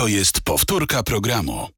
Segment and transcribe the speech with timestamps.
[0.00, 1.68] To jest powtórka programu.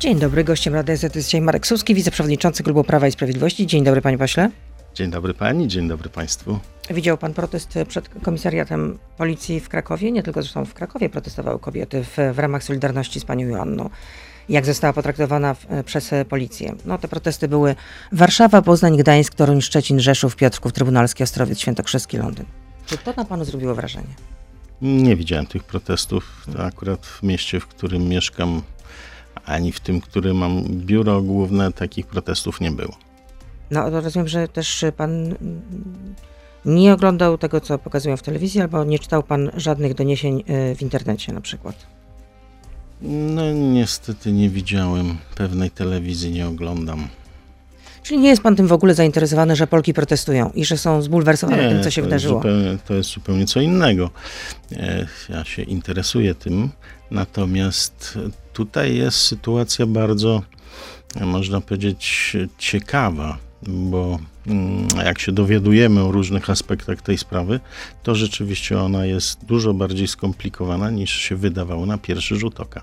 [0.00, 3.66] Dzień dobry, gościem Rady Z jest dzisiaj Marek Suski, wiceprzewodniczący Klubu Prawa i Sprawiedliwości.
[3.66, 4.50] Dzień dobry, panie pośle.
[4.94, 6.58] Dzień dobry pani, dzień dobry państwu.
[6.90, 10.12] Widział pan protest przed komisariatem policji w Krakowie?
[10.12, 13.90] Nie tylko zresztą w Krakowie protestowały kobiety w, w ramach Solidarności z panią Joanną.
[14.48, 16.74] Jak została potraktowana w, przez policję?
[16.84, 17.74] No te protesty były
[18.12, 22.46] Warszawa, Poznań, Gdańsk, Toruń, Szczecin, Rzeszów, Piotrków, Trybunalski, Ostrowiec, Świętokrzyski, Londyn.
[22.86, 24.14] Czy to na panu zrobiło wrażenie?
[24.82, 26.46] Nie widziałem tych protestów.
[26.52, 28.62] To akurat w mieście, w którym mieszkam,
[29.44, 32.96] ani w tym, którym mam biuro główne, takich protestów nie było.
[33.70, 35.34] No to rozumiem, że też pan
[36.64, 40.82] nie oglądał tego, co pokazują w telewizji, albo nie czytał pan żadnych doniesień y, w
[40.82, 41.86] internecie na przykład.
[43.02, 45.18] No niestety nie widziałem.
[45.34, 47.08] Pewnej telewizji nie oglądam.
[48.06, 51.68] Czyli nie jest pan tym w ogóle zainteresowany, że Polki protestują i że są zbulwersowane
[51.68, 52.34] tym, co się wydarzyło?
[52.38, 54.10] Zupełnie, to jest zupełnie co innego.
[54.72, 56.68] E, Ja się interesuję tym,
[57.10, 58.18] natomiast
[58.52, 60.42] tutaj jest sytuacja bardzo,
[61.20, 67.60] można powiedzieć, ciekawa, bo mm, jak się dowiadujemy o różnych aspektach tej sprawy,
[68.02, 72.82] to rzeczywiście ona jest dużo bardziej skomplikowana niż się wydawało na pierwszy rzut oka.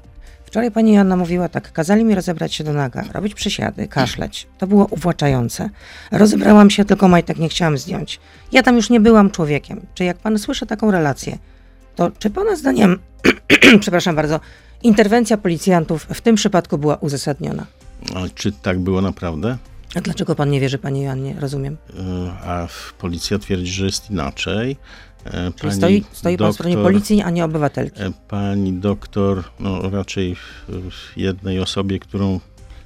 [0.53, 4.47] Wczoraj pani Joanna mówiła tak, kazali mi rozebrać się do naga, robić przysiady, kaszleć.
[4.57, 5.69] To było uwłaczające.
[6.11, 8.19] Rozebrałam się, tylko majtek nie chciałam zdjąć.
[8.51, 9.81] Ja tam już nie byłam człowiekiem.
[9.95, 11.37] Czy jak pan słyszy taką relację,
[11.95, 12.99] to czy pana zdaniem,
[13.81, 14.39] przepraszam bardzo,
[14.83, 17.65] interwencja policjantów w tym przypadku była uzasadniona?
[18.15, 19.57] A czy tak było naprawdę?
[19.95, 21.35] A dlaczego pan nie wierzy pani Joannie?
[21.39, 21.77] Rozumiem.
[22.43, 22.67] A
[22.99, 24.77] policja twierdzi, że jest inaczej.
[25.25, 28.01] E, Czyli stoi, stoi pan w stronie doktor- policji, a nie obywatelki.
[28.01, 32.39] E, Pani doktor, no raczej w jednej osobie, którą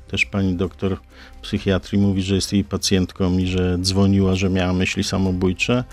[0.08, 0.98] też pani doktor
[1.42, 5.84] psychiatrii mówi, że jest jej pacjentką i że dzwoniła, że miała myśli samobójcze.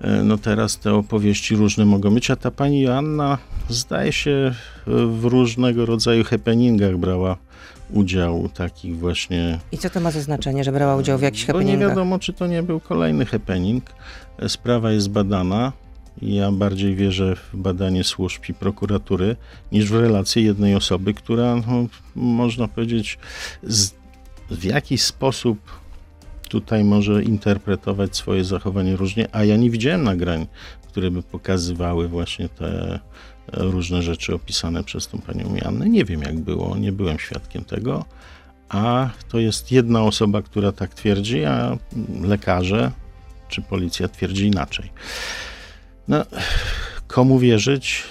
[0.00, 3.38] E, No teraz te opowieści różne mogą być, a ta pani Joanna
[3.68, 4.54] zdaje się
[4.86, 7.36] w różnego rodzaju happeningach brała
[7.90, 11.52] udział takich właśnie I co to ma za znaczenie, że brała udział w jakichś bo
[11.52, 11.88] nie happeningach?
[11.88, 13.84] wiadomo, czy to nie był kolejny happening.
[14.48, 15.72] Sprawa jest badana.
[16.22, 19.36] Ja bardziej wierzę w badanie służb i prokuratury
[19.72, 23.18] niż w relacje jednej osoby, która, no, można powiedzieć,
[23.62, 23.90] z,
[24.50, 25.58] w jakiś sposób
[26.48, 30.46] tutaj może interpretować swoje zachowanie różnie, a ja nie widziałem nagrań,
[30.88, 33.00] które by pokazywały właśnie te
[33.52, 35.88] różne rzeczy opisane przez tą panią Jannę.
[35.88, 38.04] Nie wiem, jak było, nie byłem świadkiem tego
[38.68, 41.78] a to jest jedna osoba, która tak twierdzi, a
[42.22, 42.90] lekarze
[43.48, 44.90] czy policja twierdzi inaczej.
[46.08, 46.24] No,
[47.06, 48.02] komu wierzyć?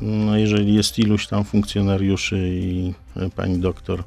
[0.00, 2.94] No, jeżeli jest iluś tam funkcjonariuszy i
[3.36, 4.04] pani doktor,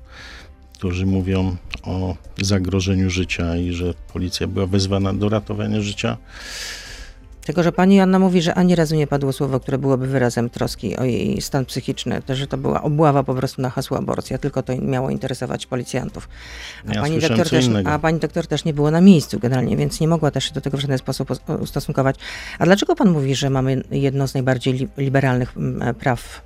[0.74, 6.18] którzy mówią o zagrożeniu życia i że policja była wezwana do ratowania życia,
[7.46, 10.98] Tylko, że pani Joanna mówi, że ani razu nie padło słowo, które byłoby wyrazem troski
[10.98, 14.64] o jej stan psychiczny, to, że to była obława po prostu na hasło aborcja, tylko
[14.64, 16.30] to miało interesować policjantów.
[16.88, 20.00] A, Ja pani doktor też, a pani doktor też nie było na miejscu generalnie, więc
[20.00, 22.16] nie mogła też się do tego w żaden sposób us- ustosunkować.
[22.60, 26.42] A dlaczego pan mówi, że mamy jedno z najbardziej li- liberalnych mm, praw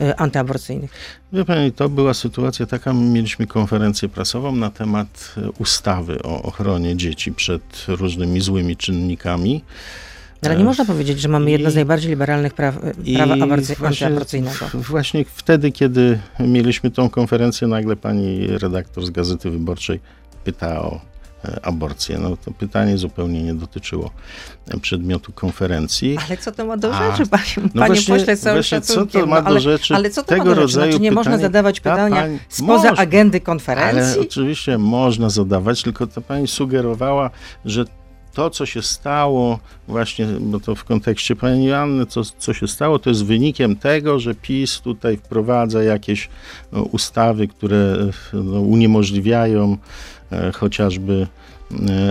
[0.00, 0.90] y, antyaborcyjnych?
[1.32, 6.42] Wie pani, to była sytuacja taka, my mieliśmy konferencję prasową na temat e, ustawy o
[6.42, 9.64] ochronie dzieci przed różnymi złymi czynnikami.
[10.46, 12.78] Ale nie można powiedzieć, że mamy jedno z najbardziej liberalnych praw,
[13.16, 13.34] prawa
[13.86, 14.66] antyaborcyjnego.
[14.74, 20.00] Właśnie wtedy, kiedy mieliśmy tą konferencję, nagle pani redaktor z Gazety Wyborczej
[20.44, 21.00] pyta o
[21.44, 22.18] e, aborcję.
[22.18, 24.10] No to pytanie zupełnie nie dotyczyło
[24.68, 26.18] e, przedmiotu konferencji.
[26.28, 29.06] Ale co to ma do A, rzeczy, panie, No panie właśnie- pośle, całym właśnie, co
[29.06, 30.60] to ma no, ale, do rzeczy ale co to tego ma do rzeczy?
[30.62, 31.42] rodzaju Znaczy nie można pytanie?
[31.48, 33.02] zadawać Ta pytania pani- spoza Można.
[33.02, 34.20] agendy Ale konferencji?
[34.20, 37.30] oczywiście można zadawać, tylko ta pani sugerowała,
[37.64, 37.84] że
[38.34, 39.58] to, co się stało,
[39.88, 44.18] właśnie, bo to w kontekście pani Joanny, co, co się stało, to jest wynikiem tego,
[44.18, 46.28] że PiS tutaj wprowadza jakieś
[46.72, 47.96] no, ustawy, które
[48.32, 49.76] no, uniemożliwiają
[50.32, 51.59] e, chociażby e,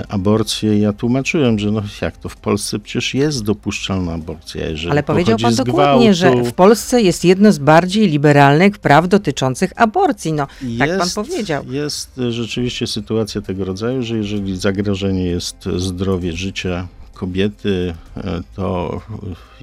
[0.10, 0.80] aborcję.
[0.80, 4.68] Ja tłumaczyłem, że no jak to w Polsce przecież jest dopuszczalna aborcja.
[4.68, 9.08] Jeżeli Ale powiedział pan dokładnie, że gwałtu, w Polsce jest jedno z bardziej liberalnych praw
[9.08, 10.34] dotyczących aborcji.
[10.34, 10.48] No,
[10.80, 11.64] tak pan powiedział.
[11.70, 19.02] Jest e, rzeczywiście sytuacja tego rodzaju, że jeżeli zagrożenie jest zdrowie życia kobiety, e, to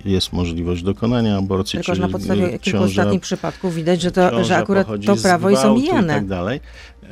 [0.04, 1.78] jest możliwość dokonania aborcji.
[1.78, 5.16] Tylko, że na podstawie e, kilku ciąża- ostatnich przypadków widać, że, to, że akurat to
[5.16, 6.14] prawo jest gwałtu I omijane.
[6.14, 6.60] tak dalej.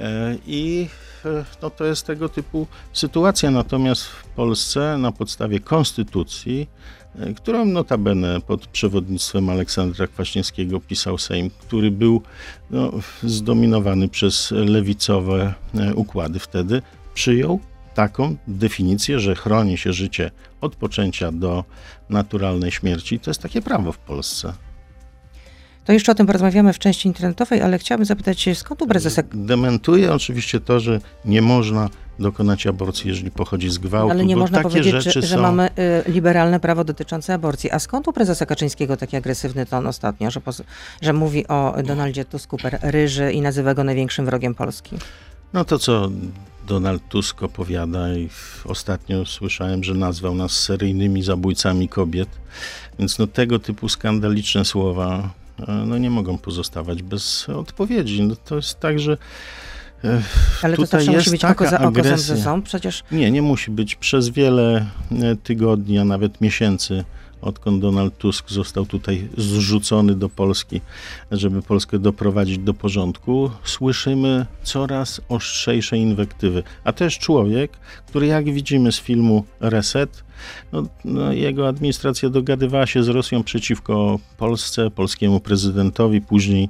[0.01, 1.04] E, I e,
[1.63, 3.51] no, to jest tego typu sytuacja.
[3.51, 6.69] Natomiast w Polsce na podstawie konstytucji,
[7.19, 12.23] e, którą notabene pod przewodnictwem Aleksandra Kwaśniewskiego pisał Sejm, który był
[12.71, 12.93] no,
[13.23, 16.83] zdominowany przez lewicowe e, układy wtedy,
[17.15, 17.61] przyjął
[17.95, 20.31] taką definicję, że chroni się życie
[20.61, 21.65] od poczęcia do
[22.11, 23.21] naturalnej śmierci.
[23.21, 24.53] To jest takie prawo w Polsce.
[25.85, 29.23] To jeszcze o tym porozmawiamy w części internetowej, ale chciałabym zapytać się, skąd u prezesa...
[29.35, 34.61] Dementuje oczywiście to, że nie można dokonać aborcji, jeżeli pochodzi z gwałtu, Ale nie można
[34.61, 35.43] powiedzieć, że, że są...
[35.43, 35.71] mamy
[36.07, 37.71] y, liberalne prawo dotyczące aborcji.
[37.71, 40.41] A skąd u prezesa Kaczyńskiego taki agresywny ton ostatnio, że,
[41.03, 44.97] że mówi o Donaldzie Tusku per ryży i nazywa go największym wrogiem Polski?
[45.53, 46.11] No to, co
[46.67, 48.29] Donald Tusk opowiada i
[48.65, 52.29] ostatnio słyszałem, że nazwał nas seryjnymi zabójcami kobiet,
[52.99, 55.31] więc no tego typu skandaliczne słowa
[55.87, 58.23] no nie mogą pozostawać bez odpowiedzi.
[58.23, 59.17] No to jest tak, że
[60.05, 60.23] e,
[60.63, 62.37] Ale to zawsze jest musi być oko za oko, ząb agresja.
[62.37, 62.65] za ząb.
[62.65, 63.95] Przecież Nie, nie musi być.
[63.97, 64.87] Przez wiele
[65.23, 67.05] e, tygodni, a nawet miesięcy,
[67.45, 70.81] odkąd Donald Tusk został tutaj zrzucony do Polski,
[71.31, 76.63] żeby Polskę doprowadzić do porządku, słyszymy coraz ostrzejsze inwektywy.
[76.85, 77.73] A też człowiek,
[78.07, 80.25] który jak widzimy z filmu Reset,
[80.73, 86.69] no, no, jego administracja dogadywała się z Rosją przeciwko Polsce, polskiemu prezydentowi, później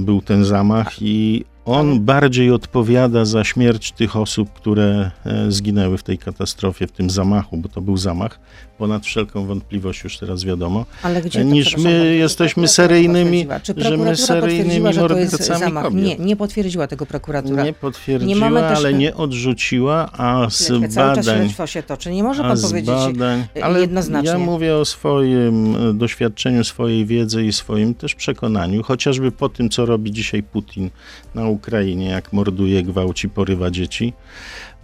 [0.00, 6.02] był ten zamach i on bardziej odpowiada za śmierć tych osób, które e, zginęły w
[6.02, 8.40] tej katastrofie, w tym zamachu, bo to był zamach,
[8.78, 13.46] ponad wszelką wątpliwość już teraz wiadomo, Ale gdzie to, niż my jesteśmy seryjnymi,
[13.76, 16.04] że my seryjnymi mordercami kobiet.
[16.04, 17.64] Nie, nie potwierdziła tego prokuratura.
[17.64, 21.52] Nie potwierdziła, Nie ale nie odrzuciła, a z Śledźmy, Cały czas badań...
[21.66, 22.10] się toczy.
[22.10, 24.30] Nie może pan powiedzieć badań, y, ale jednoznacznie.
[24.30, 29.70] ja mówię o swoim e, doświadczeniu, swojej wiedzy i swoim też przekonaniu, chociażby po tym,
[29.70, 30.90] co robi dzisiaj Putin
[31.34, 34.12] na Ukrainie, jak morduje, gwałci, porywa dzieci,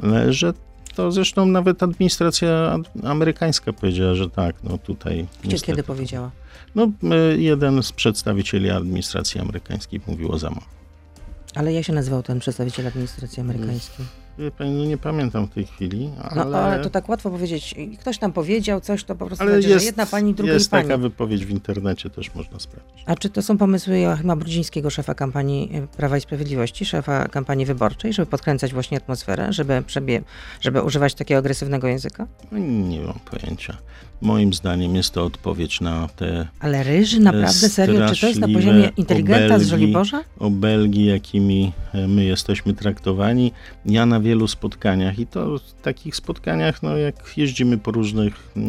[0.03, 0.53] e, że
[0.97, 5.73] to zresztą nawet administracja ad- amerykańska powiedziała, że tak, no tutaj Gdzie, niestety.
[5.73, 6.31] kiedy powiedziała?
[6.75, 10.67] No, e, jeden z przedstawicieli administracji amerykańskiej mówił o zamachu.
[11.55, 14.07] Ale jak się nazywał ten przedstawiciel administracji amerykańskiej?
[14.39, 16.59] No nie pamiętam w tej chwili, No ale...
[16.59, 17.75] ale to tak łatwo powiedzieć.
[18.01, 20.83] Ktoś tam powiedział coś, to po prostu Ale znaczy, jest, jedna pani, jest pani.
[20.89, 23.03] taka wypowiedź w internecie, też można sprawdzić.
[23.07, 27.67] A czy to są pomysły Joachima Brudzińskiego, szefa kampanii e, Prawa i Sprawiedliwości, szefa kampanii
[27.67, 30.23] wyborczej, żeby podkręcać właśnie atmosferę, żeby, przebie,
[30.61, 32.27] żeby używać takiego agresywnego języka?
[32.53, 33.77] No, nie mam pojęcia.
[34.25, 38.09] Moim zdaniem jest to odpowiedź na te Ale ryży naprawdę serio?
[38.15, 39.71] Czy to jest na poziomie inteligenta z obelgi.
[39.71, 40.25] Żoliborza?
[40.39, 43.53] obelgi, jakimi e, my jesteśmy traktowani.
[43.87, 48.61] Ja na wielu spotkaniach i to w takich spotkaniach, no jak jeździmy po różnych e,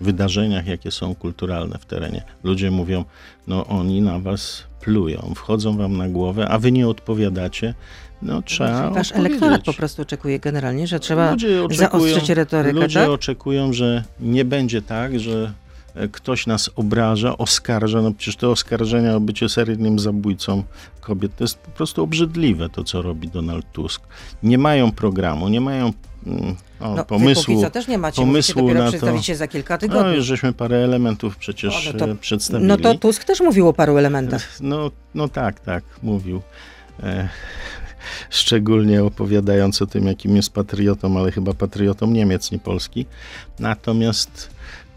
[0.00, 2.22] wydarzeniach, jakie są kulturalne w terenie.
[2.44, 3.04] Ludzie mówią,
[3.46, 7.74] no oni na was plują, wchodzą wam na głowę, a wy nie odpowiadacie.
[8.22, 13.00] No trzeba Wasz elektorat po prostu oczekuje generalnie, że trzeba Ludzie oczekują, zaostrzyć retorykę, ludzie
[13.00, 13.08] tak?
[13.08, 15.52] oczekują, że nie będzie tak, że
[15.94, 18.02] e, ktoś nas obraża, oskarża.
[18.02, 20.62] No przecież te oskarżenia o bycie seryjnym zabójcą
[21.00, 24.02] kobiet to jest po prostu obrzydliwe to, co robi Donald Tusk.
[24.42, 25.92] Nie mają programu, nie mają
[26.26, 27.60] mm, o, No, pomysłu.
[27.62, 28.92] co też nie macie, pomysłu dopiero na to.
[28.92, 30.14] przedstawić się za kilka No tygodni.
[30.14, 32.68] już żeśmy parę elementów przecież O, no to- e, przedstawili.
[32.68, 34.48] No to Tusk też mówił o paru elementach.
[34.60, 36.42] No, no tak, tak, mówił.
[37.02, 37.28] E,
[38.30, 43.06] szczególnie opowiadając o tym, jakim jest patriotą, ale chyba patriotą Niemiec, nie Polski.
[43.58, 44.50] Natomiast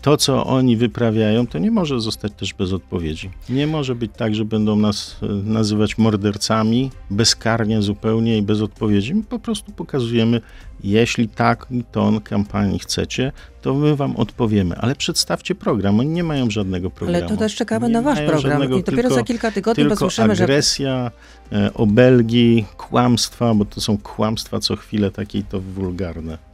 [0.03, 3.31] to, co oni wyprawiają, to nie może zostać też bez odpowiedzi.
[3.50, 9.15] Nie może być tak, że będą nas e, nazywać mordercami bezkarnie zupełnie i bez odpowiedzi.
[9.15, 10.41] My po prostu pokazujemy,
[10.83, 16.00] jeśli taki ton kampanii chcecie, to my wam odpowiemy, ale przedstawcie program.
[16.00, 17.25] Oni nie mają żadnego programu.
[17.25, 18.41] Ale to też czekamy Nie na wasz program.
[18.41, 21.12] żadnego, I dopiero tylko, za kilka tygodni tylko posłyszymy, że agresja,
[21.51, 26.53] e, obelgi, kłamstwa, bo to są kłamstwa co chwilę takie i to wulgarne.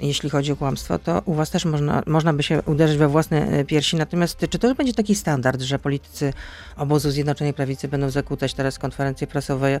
[0.00, 3.48] Jeśli chodzi o kłamstwo, to u was też można, można by się uderzyć we własne
[3.48, 3.96] e, piersi.
[3.96, 6.32] Natomiast czy to będzie taki standard, że politycy
[6.76, 9.80] obozu Zjednoczonej Prawicy będą zakłócać teraz konferencje prasowe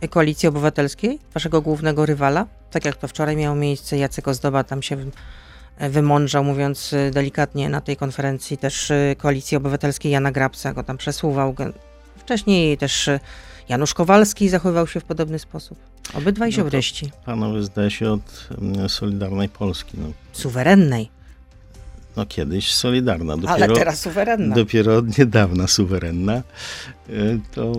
[0.00, 2.46] e, Koalicji Obywatelskiej, waszego głównego rywala?
[2.70, 4.96] Tak jak to wczoraj miało miejsce, Jacek Ozdoba tam się
[5.78, 11.54] e, wymądrzał, mówiąc delikatnie na tej konferencji też Koalicji Obywatelskiej Jana Grabsa go tam przesuwał.
[12.16, 13.10] Wcześniej też
[13.72, 15.78] Janusz Kowalski zachowywał się w podobny sposób.
[16.14, 17.10] Obydwaj No ziobryści.
[17.24, 19.96] Panowie zdaje się od mm, Solidarnej Polski.
[20.00, 21.10] No, Suwerennej.
[22.16, 24.54] no kiedyś Solidarna, dopiero, Ale teraz suwerenna.
[24.54, 26.32] dopiero od niedawna suwerenna.
[26.32, 26.42] E,
[27.54, 27.72] To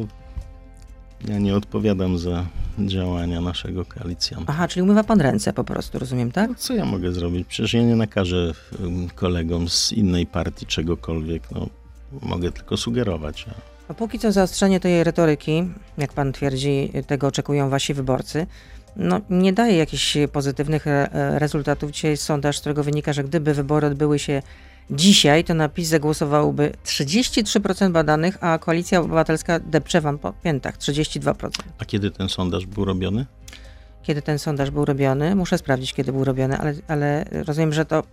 [1.27, 2.45] ja nie odpowiadam za
[2.79, 4.45] działania naszego koalicjanta.
[4.53, 6.49] Aha, czyli umywa pan ręce po prostu, rozumiem, tak?
[6.49, 7.47] No, co ja mogę zrobić?
[7.47, 8.53] Przecież ja nie nakażę
[9.15, 11.51] kolegom z innej partii czegokolwiek.
[11.51, 11.67] No,
[12.21, 13.45] mogę tylko sugerować.
[13.49, 15.63] A Póki co zaostrzenie tej retoryki,
[15.97, 18.47] jak pan twierdzi, tego oczekują wasi wyborcy,
[18.95, 21.09] no nie daje jakichś pozytywnych e,
[21.39, 21.91] rezultatów.
[21.91, 24.41] Dzisiaj jest sondaż, z którego wynika, że gdyby wybory odbyły się
[24.91, 31.49] dzisiaj, to na PiS zagłosowałoby 33% badanych, a Koalicja Obywatelska depcze wam po piętach, 32%.
[31.77, 33.25] A kiedy ten sondaż był robiony?
[34.03, 38.03] Kiedy ten sondaż był robiony, muszę sprawdzić, kiedy był robiony, ale, ale rozumiem, że to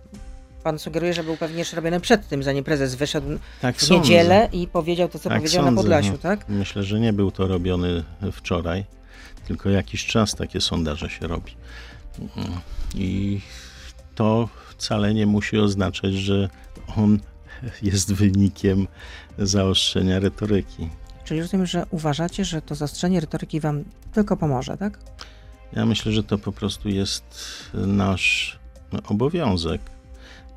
[0.63, 3.27] pan sugeruje, że był pewnie robiony przed tym, zanim prezes wyszedł
[3.61, 3.95] Tak w sądzę.
[3.95, 6.17] niedzielę i powiedział to, co Tak powiedział na sądzę, Podlasiu, no.
[6.17, 6.49] tak?
[6.49, 8.85] Myślę, że nie był to robiony wczoraj,
[9.47, 11.51] tylko jakiś czas takie sondaże się robi.
[12.95, 13.41] I
[14.15, 16.49] to wcale nie musi oznaczać, że
[16.97, 17.19] on
[17.81, 18.87] jest wynikiem
[19.37, 20.89] zaostrzenia retoryki.
[21.23, 24.99] Czyli rozumiem, że uważacie, że to zaostrzenie retoryki wam tylko pomoże, tak?
[25.73, 27.23] Ja myślę, że to po prostu jest
[27.73, 28.59] nasz
[29.07, 29.81] obowiązek,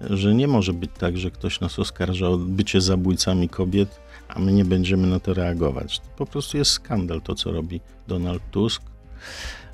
[0.00, 4.52] że nie może być tak, że ktoś nas oskarża o bycie zabójcami kobiet, a my
[4.52, 5.98] nie będziemy na to reagować.
[5.98, 8.82] To po prostu jest skandal to, co robi Donald Tusk.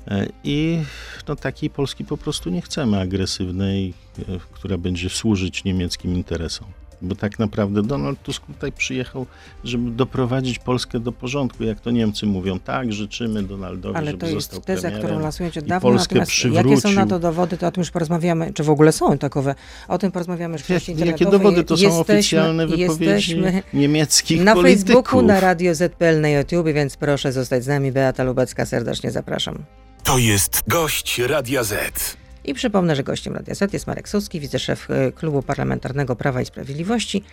[0.07, 0.79] E, I
[1.27, 6.67] no, takiej Polski po prostu nie chcemy, agresywnej, e, która będzie służyć niemieckim interesom.
[7.01, 9.25] Bo tak naprawdę Donald Tusk tutaj przyjechał,
[9.63, 12.59] żeby doprowadzić Polskę do porządku, jak to Niemcy mówią.
[12.59, 15.05] Tak, życzymy Donaldowi, Ale żeby to jest został teza, premierem.
[15.07, 15.89] którą lansujecie od dawna.
[15.89, 17.09] Polskę Natomiast jakie są na przywrócił.
[17.09, 19.55] to dowody, to o tym już porozmawiamy, czy w ogóle są takowe.
[19.87, 23.41] O tym porozmawiamy już w części Jakie dowody to są Jesteśmy- oficjalne wypowiedzi
[23.73, 24.85] niemieckich na polityków?
[24.85, 27.91] Facebooku, na Radio ZPL, na YouTube, więc proszę zostać z nami.
[27.91, 29.57] Beata Lubecka, serdecznie zapraszam.
[30.03, 32.20] To jest gość Radia Z.
[32.43, 36.45] I przypomnę, że gościem Radia Z jest Marek Suski, wiceszef e, Klubu Parlamentarnego Prawa i
[36.45, 37.23] Sprawiedliwości.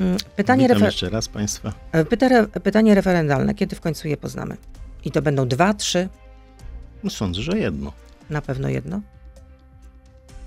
[0.00, 1.72] Mm, Pytanie, Witam jeszcze raz Państwa.
[1.92, 3.54] e, pytare- pytanie referendalne.
[3.54, 4.56] Kiedy w końcu je poznamy?
[5.04, 6.08] I to będą dwa, trzy,
[7.04, 7.92] No, sądzę, że jedno.
[8.30, 9.00] na pewno jedno?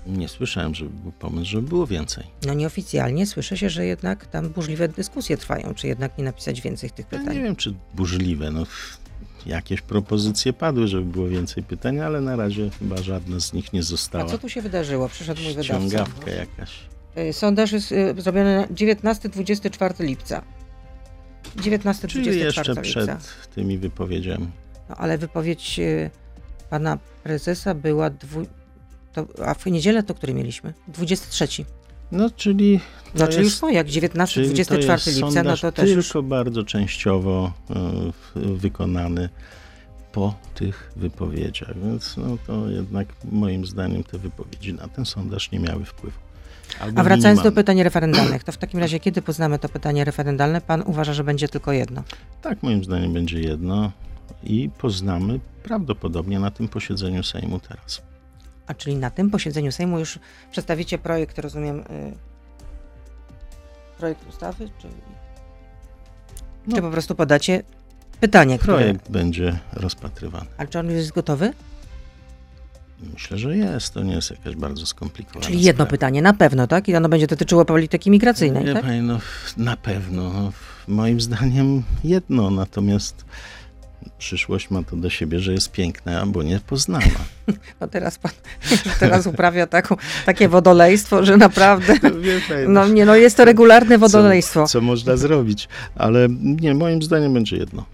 [0.06, 2.24] Nie słyszałem, żeby był pomysł, żeby było więcej.
[2.46, 6.90] No nieoficjalnie słyszy się, że jednak tam burzliwe dyskusje trwają, czy jednak nie napisać więcej
[6.90, 7.36] tych Ja pytań.
[7.36, 8.50] nie wiem, czy burzliwe.
[8.50, 8.66] No,
[9.46, 13.80] jakieś propozycje padły, żeby było więcej pytań, ale na razie chyba żadna z nich nie
[13.80, 14.24] A została.
[14.24, 15.08] co tu się wydarzyło?
[15.08, 15.74] Przyszedł mój wydawca.
[15.74, 16.80] Ściągawka jakaś.
[17.18, 20.42] Y, Sondaż jest y, zrobiony na 19-24 lipca.
[21.56, 22.82] 19-24 Czyli jeszcze lipca.
[22.82, 23.10] przed
[23.54, 24.48] tymi wypowiedziami.
[24.88, 26.10] No, ale wypowiedź y,
[26.70, 28.46] pana prezesa była dwu...
[29.12, 30.74] To, a w niedzielę to który mieliśmy?
[30.88, 31.64] 23.
[32.12, 32.80] No, czyli
[33.12, 36.64] to Znaczy już po, jak Czyli 19-24 to jest lipca, no to też tylko bardzo
[36.64, 37.52] częściowo
[38.12, 39.28] w- wykonany
[40.12, 45.58] po tych wypowiedziach, więc no to jednak moim zdaniem te wypowiedzi na ten sondaż nie
[45.60, 46.18] miały wpływu.
[46.80, 50.60] Albo A wracając do pytań referendalnych, to w takim razie kiedy poznamy to pytanie referendalne?
[50.60, 52.02] Pan uważa, że będzie tylko jedno.
[52.42, 53.92] Tak, moim zdaniem będzie jedno
[54.44, 58.02] i poznamy prawdopodobnie na tym posiedzeniu Sejmu teraz.
[58.68, 60.18] A czyli na tym posiedzeniu Sejmu już
[60.50, 61.84] przedstawicie projekt, rozumiem, y,
[63.98, 64.88] projekt ustawy, czy,
[66.66, 66.76] No.
[66.76, 67.62] czy po prostu podacie
[68.20, 68.76] pytanie, które...
[68.76, 70.46] Projekt będzie rozpatrywany.
[70.58, 71.52] Ale czy on już jest gotowy?
[73.14, 73.94] Myślę, że jest.
[73.94, 75.90] To nie jest jakaś bardzo skomplikowana Czyli jedno sprawa.
[75.90, 76.88] pytanie, na pewno, tak?
[76.88, 78.82] I ono będzie dotyczyło polityki migracyjnej, Wie tak?
[78.82, 79.18] pani, no,
[79.56, 80.32] na pewno.
[80.32, 80.52] No,
[80.88, 83.24] moim zdaniem jedno, natomiast
[84.18, 87.06] przyszłość ma to do siebie, że jest piękna, albo niepoznana.
[87.80, 88.32] No teraz pan
[89.00, 91.94] teraz uprawia taką, takie wodolejstwo, że naprawdę...
[92.68, 94.62] No nie, no jest to regularne wodolejstwo.
[94.62, 95.68] Co, co można zrobić?
[95.94, 97.84] Ale nie, moim zdaniem będzie jedno.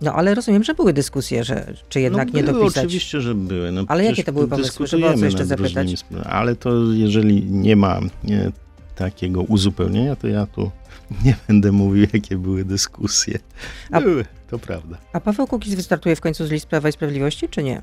[0.00, 2.84] No ale rozumiem, że były dyskusje, że czy jednak no, nie dopisać.
[2.84, 3.72] Oczywiście, że były.
[3.72, 6.04] No, Ale jakie to były pomysły, żeby o co jeszcze zapytać?
[6.24, 8.52] Ale to jeżeli nie ma nie,
[8.96, 10.70] takiego uzupełnienia, to ja tu
[11.24, 13.38] nie będę mówił, jakie były dyskusje.
[13.92, 14.98] A- Były, to prawda.
[15.12, 17.82] A Paweł Kukiz wystartuje w końcu z list Prawa i Sprawiedliwości, czy nie?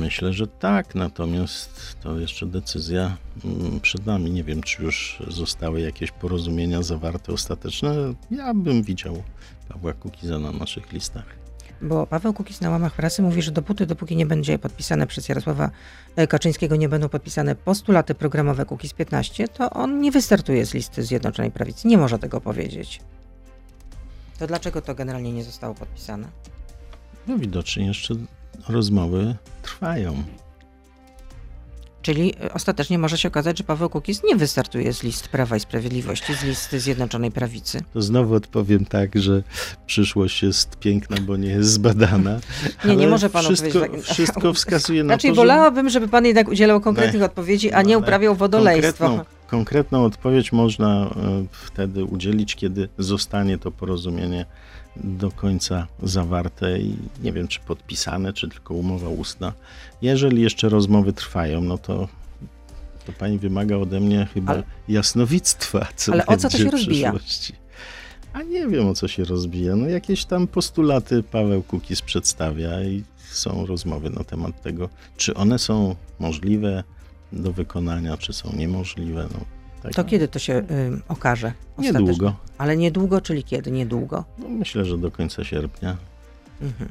[0.00, 4.30] Myślę, że tak, natomiast to jeszcze decyzja mm, przed nami.
[4.30, 7.94] Nie wiem, czy już zostały jakieś porozumienia zawarte ostateczne.
[8.30, 9.22] Ja bym widział
[9.68, 11.41] Pawła Kukiza na naszych listach.
[11.82, 15.70] Bo Paweł Kukiz na łamach prasy mówi, że dopóty, dopóki nie będzie podpisane przez Jarosława
[16.16, 21.02] e, Kaczyńskiego, nie będą podpisane postulaty programowe Kukiz 15, to on nie wystartuje z listy
[21.02, 21.88] Zjednoczonej Prawicy.
[21.88, 23.00] Nie może tego powiedzieć.
[24.38, 26.28] To dlaczego to generalnie nie zostało podpisane?
[27.26, 28.14] No widocznie jeszcze
[28.68, 30.22] rozmowy trwają.
[32.02, 35.60] Czyli e, ostatecznie może się okazać, że Paweł Kukiz nie wystartuje z list Prawa i
[35.60, 37.82] Sprawiedliwości, z listy Zjednoczonej Prawicy.
[37.94, 39.42] To znowu odpowiem tak, że
[39.86, 42.40] przyszłość jest piękna, bo nie jest zbadana.
[42.84, 44.14] Nie, nie może pan wszystko, odpowiedzieć tak.
[44.14, 47.26] Wszystko wskazuje na Raczej to, że wolałabym, żeby pan jednak udzielał konkretnych Nie.
[47.26, 49.04] odpowiedzi, a No, nie uprawiał wodolejstwo.
[49.04, 54.46] Konkretną, konkretną odpowiedź można e, wtedy udzielić, kiedy zostanie to porozumienie
[54.96, 59.52] do końca zawarte i nie wiem, czy podpisane, czy tylko umowa ustna.
[60.02, 62.08] Jeżeli jeszcze rozmowy trwają, no to,
[63.06, 66.72] to pani wymaga ode mnie chyba Ale- jasnowictwa, co Ale o co to się w
[66.72, 67.12] rozbija?
[67.12, 67.52] przyszłości.
[68.32, 69.76] A nie wiem, o co się rozbija.
[69.76, 75.58] No jakieś tam postulaty Paweł Kukiz przedstawia i są rozmowy na temat tego, czy one
[75.58, 76.84] są możliwe
[77.32, 79.28] do wykonania, czy są niemożliwe.
[79.34, 79.40] No,
[79.82, 80.64] tak, To kiedy to się y,
[81.08, 81.52] okaże?
[81.78, 82.36] Niedługo.
[82.58, 83.70] Ale niedługo, czyli kiedy?
[83.70, 84.24] Niedługo.
[84.38, 85.96] No, myślę, że do końca sierpnia.
[86.60, 86.90] Mhm.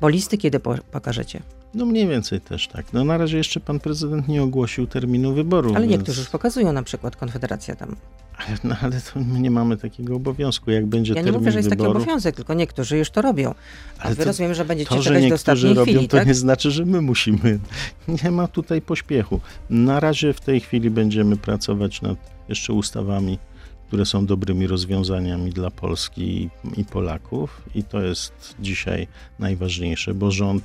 [0.00, 1.42] Bo listy kiedy po, pokażecie?
[1.74, 2.92] No mniej więcej też tak.
[2.92, 5.76] No na razie jeszcze pan prezydent nie ogłosił terminu wyborów.
[5.76, 5.98] Ale więc...
[5.98, 7.96] niektórzy już pokazują, na przykład Konfederacja tam.
[8.48, 10.70] Ale, no, ale to my nie mamy takiego obowiązku.
[10.70, 13.22] Jak będzie Ja nie termin mówię, że jest taki wyborów, obowiązek, tylko niektórzy już to
[13.22, 13.54] robią.
[13.98, 16.16] A Ale wy to- rozumiem, że będziecie to, że czekać do ostatniej robią, chwili, to
[16.16, 16.26] tak?
[16.26, 17.58] nie znaczy, że my musimy.
[18.24, 19.40] Nie ma tutaj pośpiechu.
[19.70, 22.18] Na razie w tej chwili będziemy pracować nad
[22.48, 23.38] jeszcze ustawami,
[23.88, 27.62] które są dobrymi rozwiązaniami dla Polski i, i Polaków.
[27.74, 29.06] I to jest dzisiaj
[29.38, 30.64] najważniejsze, bo rząd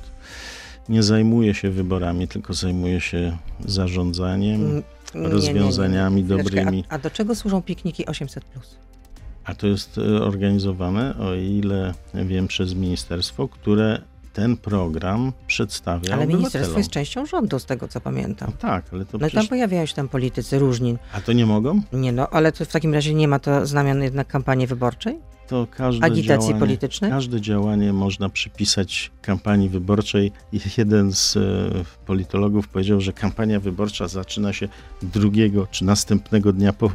[0.88, 4.82] nie zajmuje się wyborami, tylko zajmuje się zarządzaniem.
[5.14, 5.52] Mm, nie, nie, nie.
[5.60, 6.84] rozwiązaniami dobrymi.
[6.88, 8.40] A, a do czego służą pikniki 800+.
[9.44, 14.00] A to jest e, organizowane, o ile wiem, przez ministerstwo, które
[14.32, 16.78] ten program przedstawia Ale ministerstwo obywatelom.
[16.78, 18.48] jest częścią rządu, z tego co pamiętam.
[18.50, 19.48] No tak, ale to No i tam przecież...
[19.48, 20.96] pojawiają się tam politycy różni.
[21.12, 21.82] A to nie mogą?
[21.92, 25.18] Nie no, ale to w takim razie nie ma to znamion jednak kampanii wyborczej?
[25.48, 27.10] To każde Agitacji działanie, politycznej?
[27.10, 30.32] Każde działanie można przypisać kampanii wyborczej.
[30.78, 31.40] Jeden z e,
[32.06, 34.68] politologów powiedział, że kampania wyborcza zaczyna się
[35.02, 36.90] drugiego czy następnego dnia po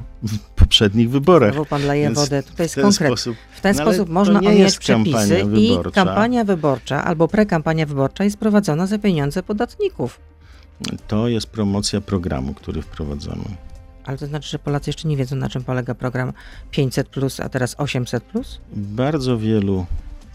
[0.56, 1.54] poprzednich wyborach.
[1.54, 2.44] Znowu pan leje Więc wodę.
[2.44, 3.10] Tutaj jest W ten konkret.
[3.10, 8.38] sposób W ten No sposób można omijać przepisy i kampania wyborcza albo prekampania wyborcza jest
[8.38, 10.20] prowadzona za pieniądze podatników.
[11.08, 13.44] to jest promocja programu, który wprowadzamy.
[14.04, 16.34] Ale to znaczy, że Polacy jeszcze nie wiedzą, na czym polega program
[16.72, 17.10] 500,
[17.44, 18.24] a teraz 800.
[18.76, 19.86] Bardzo wielu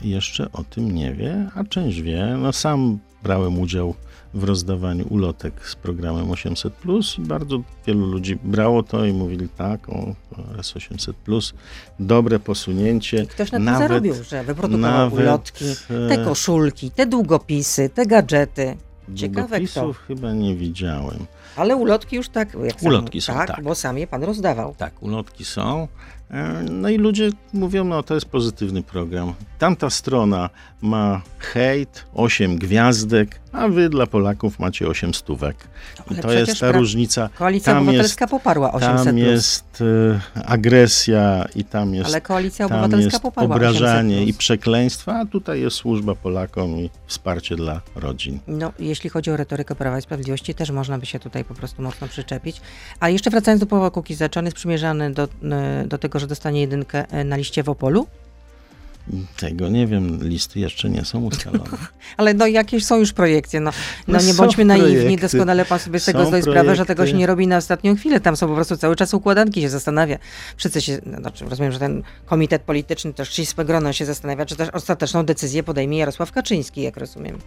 [0.01, 2.37] jeszcze o tym nie wie, a część wie.
[2.39, 3.95] No sam brałem udział
[4.35, 6.73] w rozdawaniu ulotek z programem 800
[7.19, 10.15] i bardzo wielu ludzi brało to i mówili tak, o,
[10.57, 11.17] raz 800
[12.01, 13.27] dobre posunięcie.
[13.27, 18.07] Ktoś na tym Nawet- zarobił, że wyprodukował nawet, ulotki, te e, koszulki, te długopisy, te
[18.07, 18.77] gadżety.
[19.15, 19.93] Ciekawe kto.
[19.93, 21.27] Chyba nie widziałem.
[21.59, 23.65] Ale ulotki już tak, jak Ulotki sam, są, tak, tak.
[23.65, 24.75] bo sam je pan rozdawał.
[24.79, 25.88] Tak, ulotki są.
[26.31, 29.35] E, No i ludzie mówią, no to jest pozytywny program.
[29.59, 30.50] Tamta strona
[30.83, 35.57] ma hejt, 8 gwiazdek, a wy dla Polaków macie 8 stówek.
[36.11, 37.28] Ale to jest ta różnica.
[37.38, 39.05] Koalicja Tam Obywatelska poparła 800.
[39.05, 39.83] Tam jest
[40.37, 44.28] e, agresja i tam jest, ale Koalicja tam Obywatelska jest poparła obrażanie 800+.
[44.28, 48.39] i przekleństwa, a tutaj jest służba Polakom i wsparcie dla rodzin.
[48.49, 51.82] No, jeśli chodzi o retorykę Prawa i Sprawiedliwości, też można by się tutaj po prostu
[51.82, 52.61] mocno przyczepić.
[53.00, 56.26] A jeszcze wracając do Pawła Kukiza, czy on jest przymierzany do, e, do tego, że
[56.26, 58.06] dostanie jedynkę e, na liście w Opolu?
[59.36, 61.71] Tego nie wiem, listy jeszcze nie są ustalone.
[62.16, 63.71] Ale no jakieś są już projekcje, no,
[64.06, 65.23] no, No nie są bądźmy naiwni, projekty.
[65.23, 68.21] doskonale pan sobie z tego zdaje sprawę, że tego się nie robi na ostatnią chwilę,
[68.21, 70.18] tam są po prostu cały czas układanki, się zastanawia.
[70.56, 74.56] Wszyscy się, no, znaczy rozumiem, że ten komitet polityczny, też ścisłe grono się zastanawia, czy
[74.56, 77.38] też ostateczną decyzję podejmie Jarosław Kaczyński, jak rozumiem.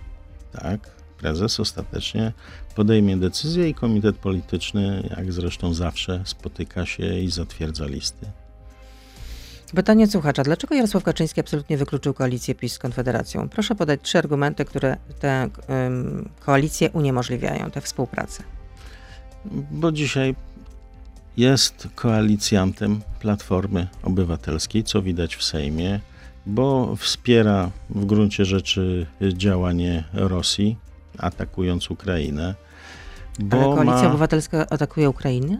[0.51, 0.79] Tak,
[1.17, 2.31] prezes ostatecznie
[2.75, 8.25] podejmie decyzję i komitet polityczny, jak zresztą zawsze, spotyka się i zatwierdza listy.
[9.75, 10.43] Pytanie słuchacza.
[10.43, 13.49] Dlaczego Jarosław Kaczyński absolutnie wykluczył koalicję PiS z Konfederacją?
[13.49, 15.49] Proszę podać trzy argumenty, które tę
[15.87, 18.43] ym, koalicję uniemożliwiają, tę współpracę.
[19.71, 20.35] Bo dzisiaj
[21.37, 25.99] jest koalicjantem Platformy Obywatelskiej, co widać w Sejmie,
[26.45, 30.77] bo wspiera w gruncie rzeczy działanie Rosji,
[31.17, 32.55] atakując Ukrainę.
[33.39, 34.09] Bo Ale Koalicja ma...
[34.09, 35.57] Obywatelska atakuje Ukrainę?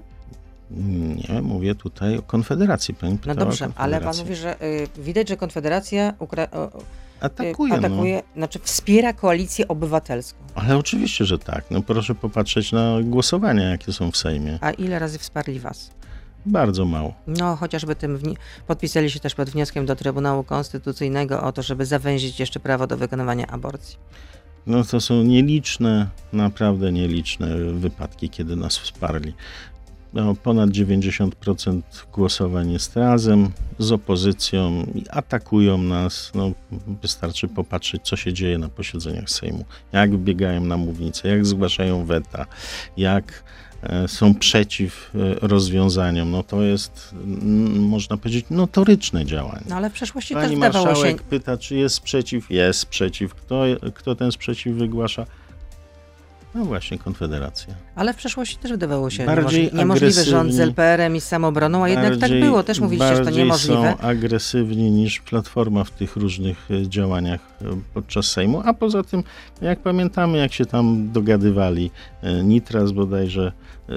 [0.76, 2.94] Nie, mówię tutaj o Konfederacji.
[2.94, 6.82] Pani No dobrze, ale pan mówi, że y, widać, że Konfederacja Ukra- o, o,
[7.22, 7.76] Atakują.
[7.76, 10.40] y, atakuje, znaczy wspiera koalicję obywatelską.
[10.56, 10.62] No.
[10.62, 11.66] Ale oczywiście, że tak.
[11.72, 14.58] No proszę popatrzeć na głosowania, jakie są w Sejmie.
[14.62, 15.92] A ile razy wsparli was?
[16.46, 17.14] Bardzo mało.
[17.28, 18.20] No, chociażby tym
[18.68, 22.98] podpisali się też pod wnioskiem do Trybunału Konstytucyjnego o to, żeby zawęzić jeszcze prawo do
[22.98, 23.98] wykonywania aborcji.
[24.68, 29.34] No to są nieliczne, naprawdę nieliczne wypadki, kiedy nas wsparli.
[30.14, 31.82] No, ponad 90%
[32.14, 36.32] głosowań jest razem z opozycją i atakują nas.
[36.36, 36.52] No,
[37.02, 39.66] wystarczy popatrzeć, co się dzieje na posiedzeniach Sejmu.
[39.92, 42.46] Jak biegają na mównicę, jak zgłaszają weta,
[42.98, 43.44] jak
[43.84, 46.32] e, są przeciw e, rozwiązaniom.
[46.32, 47.16] No to jest,
[47.76, 49.66] można powiedzieć, notoryczne działanie.
[49.70, 50.92] No ale w przeszłości Pani też wydawało się...
[50.92, 52.50] marszałek pyta, czy jest sprzeciw?
[52.50, 53.34] Jest sprzeciw.
[53.36, 55.26] Kto, kto ten sprzeciw wygłasza?
[56.56, 57.74] No właśnie, Konfederacja.
[57.96, 60.60] Ale w przeszłości też wydawało się Bardziej niemożli- niemożliwy rząd z.
[60.60, 62.64] LPR-em i samobroną, a jednak tak Bardziej- było.
[62.64, 63.96] Też mówiliście, że to niemożliwe.
[64.02, 68.62] są agresywni niż Platforma w tych różnych e, działaniach e, podczas Sejmu.
[68.66, 69.24] A poza tym,
[69.62, 73.52] jak pamiętamy, jak się tam dogadywali, e, Nitras bodajże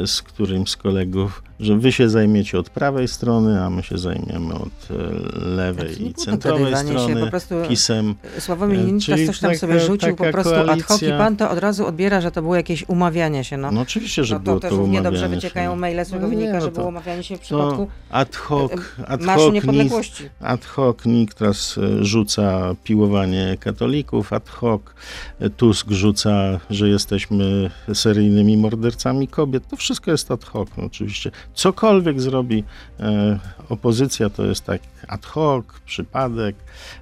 [0.07, 4.55] z którymś z kolegów, że wy się zajmiecie od prawej strony, a my się zajmiemy
[4.55, 4.95] od e,
[5.49, 8.15] lewej nie i centrowej dogadywanie się, strony, po prostu pisem.
[8.39, 11.19] Sławomir E, Nieniczka czyli coś tam taka- sobie rzucił po prostu ad hoc i koalicja.
[11.19, 13.57] pan to od razu odbiera, że to było jakieś umawianie się.
[13.57, 15.77] No, No oczywiście, że no było to też to równie umawianie dobrze wyciekają się.
[15.77, 18.37] maile z tego No wynika, no że to- było umawianie się w To przypadku ad
[18.37, 18.73] hoc,
[19.07, 20.25] ad hoc, Niepodległości.
[20.41, 20.97] ad hoc
[21.39, 24.83] teraz e, rzuca piłowanie katolików, ad hoc
[25.41, 29.69] e, Tusk rzuca, że jesteśmy seryjnymi mordercami kobiet.
[29.69, 31.31] To wszystko jest ad hoc, no, oczywiście.
[31.55, 32.65] Cokolwiek zrobi
[33.01, 33.39] e,
[33.69, 36.57] opozycja, to jest tak ad hoc, przypadek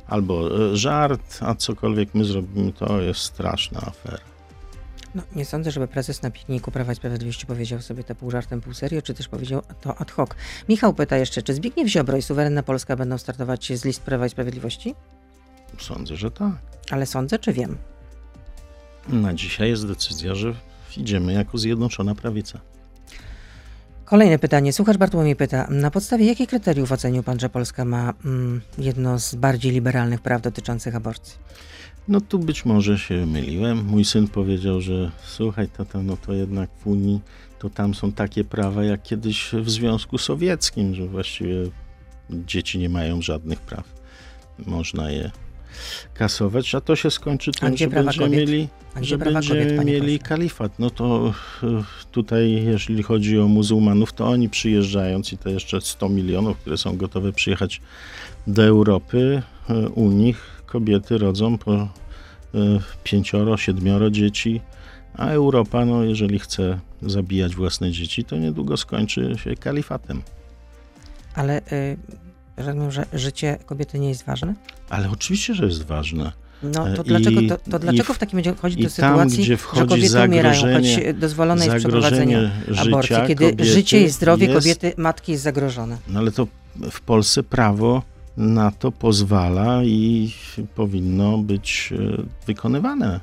[0.07, 4.33] albo e, żart, a cokolwiek my zrobimy, to jest straszna afera.
[5.15, 8.61] No, nie sądzę, żeby prezes na pikniku Prawa i Sprawiedliwości powiedział sobie to pół żartem,
[8.61, 10.31] pół serio, czy też powiedział to ad hoc.
[10.69, 14.31] Michał pyta jeszcze, czy Zbigniew Ziobro i Suwerenna Polska będą startować z list Prawa i
[14.31, 14.95] Sprawiedliwości?
[15.79, 16.53] Sądzę, że tak.
[16.91, 17.77] Ale sądzę, czy wiem?
[19.09, 20.55] Na dzisiaj jest decyzja, że
[20.97, 22.61] idziemy jako Zjednoczona Prawica.
[24.13, 24.73] Kolejne pytanie.
[24.73, 29.35] Słuchacz Bartłomiej pyta, na podstawie jakich kryteriów ocenił pan, że Polska ma mm, jedno z
[29.35, 31.39] bardziej liberalnych praw dotyczących aborcji?
[32.09, 33.85] No tu być może się myliłem.
[33.85, 37.21] Mój syn powiedział, że słuchaj tata, no to jednak w Unii
[37.59, 41.57] to tam są takie prawa jak kiedyś w Związku Sowieckim, że właściwie
[42.31, 43.85] dzieci nie mają żadnych praw.
[44.67, 45.31] Można je
[46.15, 48.49] kasować, a to się skończy tym, że będziemy kobiet?
[48.49, 48.69] mieli,
[49.01, 50.79] że będziemy kobiet, mieli kalifat.
[50.79, 51.67] No to e,
[52.11, 56.97] tutaj, jeżeli chodzi o muzułmanów, to oni przyjeżdżając i to jeszcze 100 milionów, które są
[56.97, 57.81] gotowe przyjechać
[58.47, 61.89] do Europy, e, u nich kobiety rodzą po e,
[63.05, 64.61] pięcioro, siedmioro dzieci,
[65.15, 70.23] a Europa, no jeżeli chce zabijać własne dzieci, to niedługo skończy się kalifatem.
[71.35, 71.97] Ale y,
[72.67, 74.55] rozumiem, że życie kobiety nie jest ważne?
[74.91, 76.33] Ale oczywiście, że jest ważne.
[76.63, 78.89] No to E, dlaczego, i- to, to dlaczego w- w takim razie dochodzi i do
[78.89, 84.47] tam, sytuacji, gdzie że kobiety umierają, choć dozwolone jest przeprowadzenie aborcji, kiedy życie i zdrowie
[84.47, 85.99] jest, kobiety, matki jest zagrożone.
[86.09, 86.47] No ale to
[86.91, 88.03] w Polsce prawo
[88.37, 90.33] na to pozwala i
[90.75, 93.21] powinno być e, wykonywane.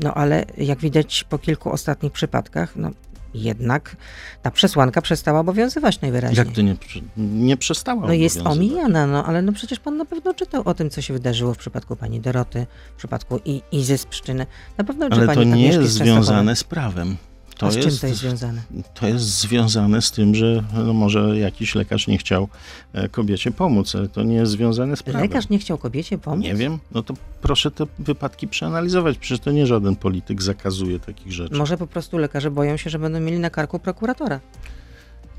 [0.00, 2.90] No ale jak widać po kilku ostatnich przypadkach, no
[3.34, 3.96] jednak
[4.42, 6.46] ta przesłanka przestała obowiązywać najwyraźniej.
[6.46, 6.76] Jak to nie,
[7.16, 10.90] nie przestało No jest omijana, no ale no przecież pan na pewno czytał o tym,
[10.90, 14.46] co się wydarzyło w przypadku pani Doroty, w przypadku I, Izy z Pszczyny.
[14.78, 17.16] Na pewno czy Ale pani to nie jest związane z prawem.
[17.58, 18.62] To A z jest, czym to jest związane?
[18.94, 22.48] to jest związane z tym, że no może jakiś lekarz nie chciał
[22.92, 25.22] e, kobiecie pomóc, ale to nie jest związane z prawem.
[25.22, 26.44] Lekarz nie chciał kobiecie pomóc?
[26.44, 29.18] Nie wiem, no to proszę te wypadki przeanalizować.
[29.18, 31.54] Przecież to nie żaden polityk zakazuje takich rzeczy.
[31.54, 34.40] Może po prostu lekarze boją się, że będą mieli na karku prokuratora.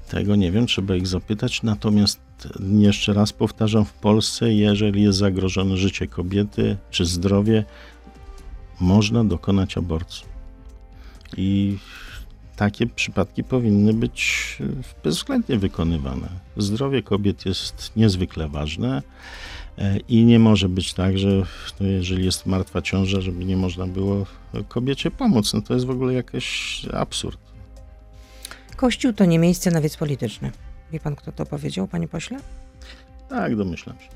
[0.09, 1.63] Tego nie wiem, trzeba ich zapytać.
[1.63, 2.19] Natomiast
[2.79, 7.65] jeszcze raz powtarzam, w Polsce, jeżeli jest zagrożone życie kobiety czy zdrowie,
[8.79, 10.25] można dokonać aborcji.
[11.37, 11.77] I
[12.55, 14.57] takie przypadki powinny być
[15.03, 16.29] bezwzględnie wykonywane.
[16.57, 19.03] Zdrowie kobiet jest niezwykle ważne
[19.77, 21.43] e, i nie może być tak, że
[21.79, 24.25] no, jeżeli jest martwa ciąża, żeby nie można było
[24.67, 25.53] kobiecie pomóc.
[25.53, 27.39] No to jest w ogóle jakiś absurd.
[28.75, 30.51] Kościół to nie miejsce na wiec polityczny.
[30.91, 32.39] Wie pan, kto to powiedział, panie pośle?
[33.29, 34.09] Tak, domyślam się.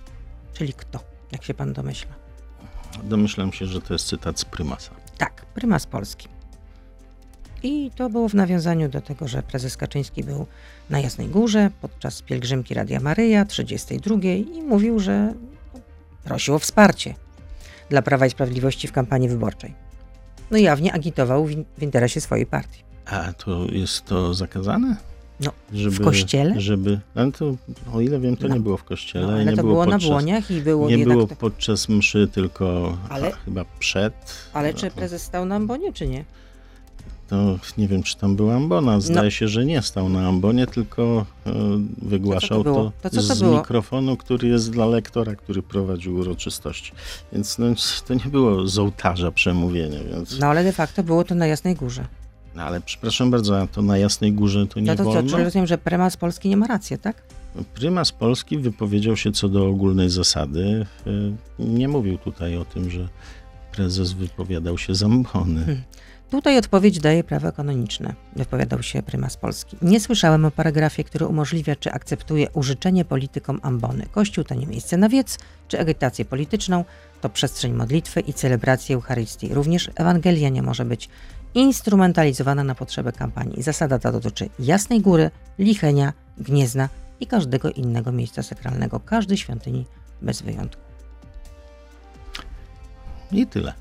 [0.53, 0.99] Czyli kto,
[1.31, 2.11] jak się pan domyśla?
[3.03, 4.91] Domyślam się, że to jest cytat z prymasa.
[5.17, 6.27] Tak, prymas Polski.
[7.63, 10.45] I to było w nawiązaniu do tego, że prezes Kaczyński był
[10.89, 15.33] na Jasnej Górze podczas pielgrzymki Radia Maryja 32 i mówił, że
[16.23, 17.13] prosił o wsparcie
[17.89, 19.73] dla Prawa i Sprawiedliwości w kampanii wyborczej.
[20.51, 22.83] No i jawnie agitował w, w interesie swojej partii.
[23.05, 24.95] A to jest to zakazane?
[25.39, 26.61] No, żeby, w kościele?
[26.61, 27.55] Żeby, ale to,
[27.93, 28.53] o ile wiem, to No.
[28.55, 29.27] nie było w kościele.
[29.27, 32.27] No, ale nie to było, było na podczas, błoniach i było Nie było podczas mszy,
[32.27, 34.13] tylko Ale- chyba przed.
[34.53, 36.25] Ale czy No, prezes stał na ambonie, czy nie?
[37.29, 38.99] To nie wiem, czy tam była ambona.
[39.01, 41.51] Zdaje się, że nie stał na ambonie, tylko e,
[42.01, 42.75] wygłaszał było?
[43.01, 43.57] to, To co to z było?
[43.57, 46.91] mikrofonu, który jest dla lektora, który prowadził uroczystości.
[47.33, 47.65] Więc no,
[48.07, 50.39] to nie było z ołtarza przemówienie, więc...
[50.39, 52.05] No ale de facto było to na Jasnej Górze.
[52.55, 55.29] No, ale przepraszam bardzo, a to na Jasnej Górze to nie No to co, wolno?
[55.31, 57.21] czyli rozumiem, że prymas Polski nie ma racji, tak?
[57.73, 60.85] Prymas Polski wypowiedział się co do ogólnej zasady.
[61.07, 63.07] Y, Nie mówił tutaj o tym, że
[63.71, 65.65] prezes wypowiadał się z ambony.
[65.65, 65.83] Hmm.
[66.29, 69.77] Tutaj odpowiedź daje prawo kanoniczne, wypowiadał się prymas Polski.
[69.81, 74.05] Nie słyszałem o paragrafie, który umożliwia czy akceptuje użyczenie politykom ambony.
[74.11, 76.85] Kościół to nie miejsce na wiec czy agitację polityczną,
[77.21, 79.53] to przestrzeń modlitwy i celebracji Eucharystii.
[79.53, 81.09] Również Ewangelia nie może być
[81.53, 83.63] instrumentalizowana na potrzeby kampanii.
[83.63, 86.89] Zasada ta dotyczy Jasnej Góry, Lichenia, Gniezna
[87.19, 89.85] i każdego innego miejsca sakralnego, każdej świątyni
[90.21, 90.81] bez wyjątku.
[93.31, 93.73] I tyle.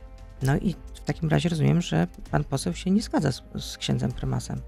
[0.42, 0.74] No i
[1.08, 4.60] takim razie rozumiem, że pan poseł się nie zgadza z, z księdzem prymasem.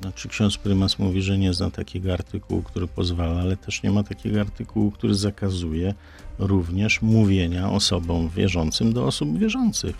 [0.00, 4.02] Znaczy ksiądz prymas mówi, że nie zna takiego artykułu, który pozwala, ale też nie ma
[4.02, 5.94] takiego artykułu, który zakazuje
[6.38, 9.96] również mówienia osobom wierzącym do osób wierzących.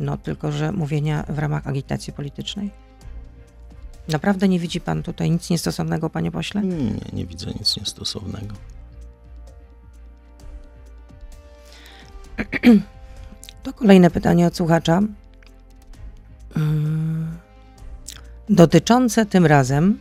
[0.00, 2.70] No tylko, że mówienia w ramach agitacji politycznej.
[4.08, 6.62] Naprawdę nie widzi pan tutaj nic niestosownego, panie pośle?
[6.62, 8.54] Nie, nie widzę nic niestosownego.
[13.62, 15.00] To kolejne pytanie od słuchacza.
[16.56, 17.38] Mm,
[18.48, 19.98] Dotyczące tym razem.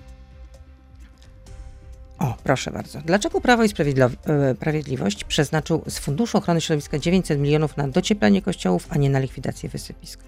[2.19, 3.01] O, proszę bardzo.
[3.01, 8.87] Dlaczego Prawo i e, Sprawiedliwość przeznaczył z Funduszu Ochrony Środowiska 900 milionów na docieplenie kościołów,
[8.89, 10.19] a nie na likwidację wysypisk?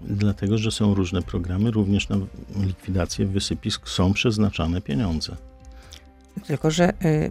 [0.00, 2.16] Dlatego, że są różne programy, również na
[2.56, 5.36] likwidację wysypisk są przeznaczane pieniądze.
[6.46, 7.30] Tylko, że y,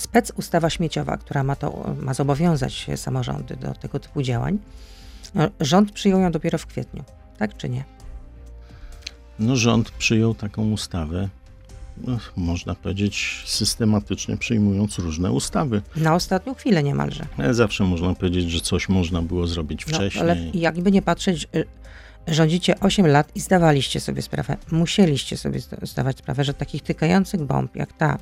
[0.00, 4.58] spec ustawa śmieciowa, która ma, to, ma zobowiązać samorządy do tego typu działań,
[5.34, 7.04] no, rząd przyjął ją dopiero w kwietniu.
[7.38, 7.84] Tak czy nie?
[9.38, 11.28] No, rząd przyjął taką ustawę,
[11.96, 15.82] no, można powiedzieć, systematycznie przyjmując różne ustawy.
[15.96, 17.26] Na ostatnią chwilę niemalże.
[17.38, 20.22] Ale Zawsze można powiedzieć, że coś można było zrobić No, wcześniej.
[20.22, 21.64] ale jakby nie patrzeć, y,
[22.28, 27.40] rządzicie 8 lat i zdawaliście sobie sprawę, musieliście sobie zda- zdawać sprawę, że takich tykających
[27.44, 28.18] bomb jak ta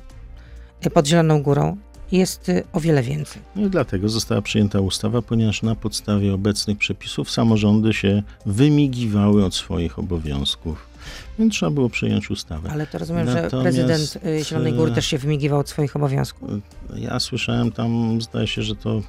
[0.93, 1.77] pod Zieloną Górą
[2.11, 3.41] jest y, o wiele więcej.
[3.55, 9.55] No i dlatego została przyjęta ustawa, ponieważ na podstawie obecnych przepisów samorządy się wymigiwały od
[9.55, 10.89] swoich obowiązków.
[11.39, 12.69] Więc trzeba było przyjąć ustawę.
[12.71, 15.95] Ale to rozumiem, że Natomiast, prezydent y, Zielonej Góry e, też się wymigiwał od swoich
[15.95, 16.49] obowiązków.
[16.95, 19.01] Ja słyszałem tam, zdaje się, że to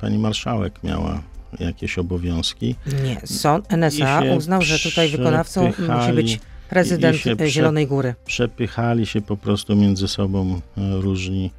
[0.00, 1.22] pani marszałek miała
[1.60, 2.74] jakieś obowiązki.
[3.04, 8.14] Nie, sąd NSA uznał, że tutaj wykonawcą musi być prezydent i Zielonej Góry.
[8.24, 11.50] Przepychali się po prostu między sobą e, różni,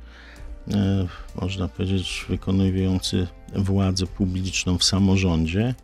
[0.72, 1.08] e,
[1.42, 5.76] można powiedzieć, wykonujący władzę publiczną w samorządzie.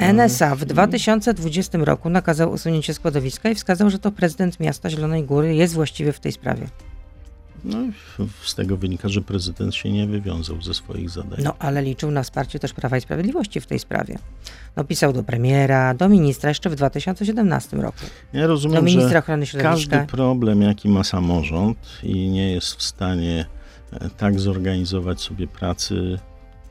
[0.00, 5.24] E, NSA w 2020 roku nakazał usunięcie składowiska i wskazał, że to prezydent miasta Zielonej
[5.24, 6.66] Góry jest właściwy w tej sprawie.
[7.64, 7.78] No
[8.42, 11.40] z tego wynika, że prezydent się nie wywiązał ze swoich zadań.
[11.44, 14.18] No, ale liczył na wsparcie też Prawa i Sprawiedliwości w tej sprawie.
[14.76, 17.98] No, pisał do premiera, do ministra jeszcze w 2017 roku.
[18.32, 19.96] Ja Do rozumiem, ministra że ochrony środowiska.
[19.96, 23.46] każdy problem, jaki ma samorząd i nie jest w stanie
[23.92, 26.18] e, tak zorganizować sobie pracy,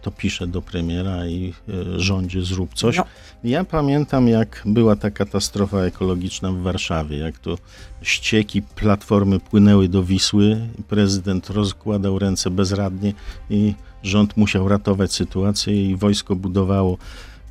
[0.07, 2.97] to pisze do premiera i e, rządzie zrób coś.
[2.97, 3.03] No.
[3.43, 7.57] Ja pamiętam, jak była ta katastrofa ekologiczna w Warszawie, jak to
[8.01, 13.13] ścieki platformy płynęły do Wisły, prezydent rozkładał ręce bezradnie
[13.49, 16.97] i rząd musiał ratować sytuację i wojsko budowało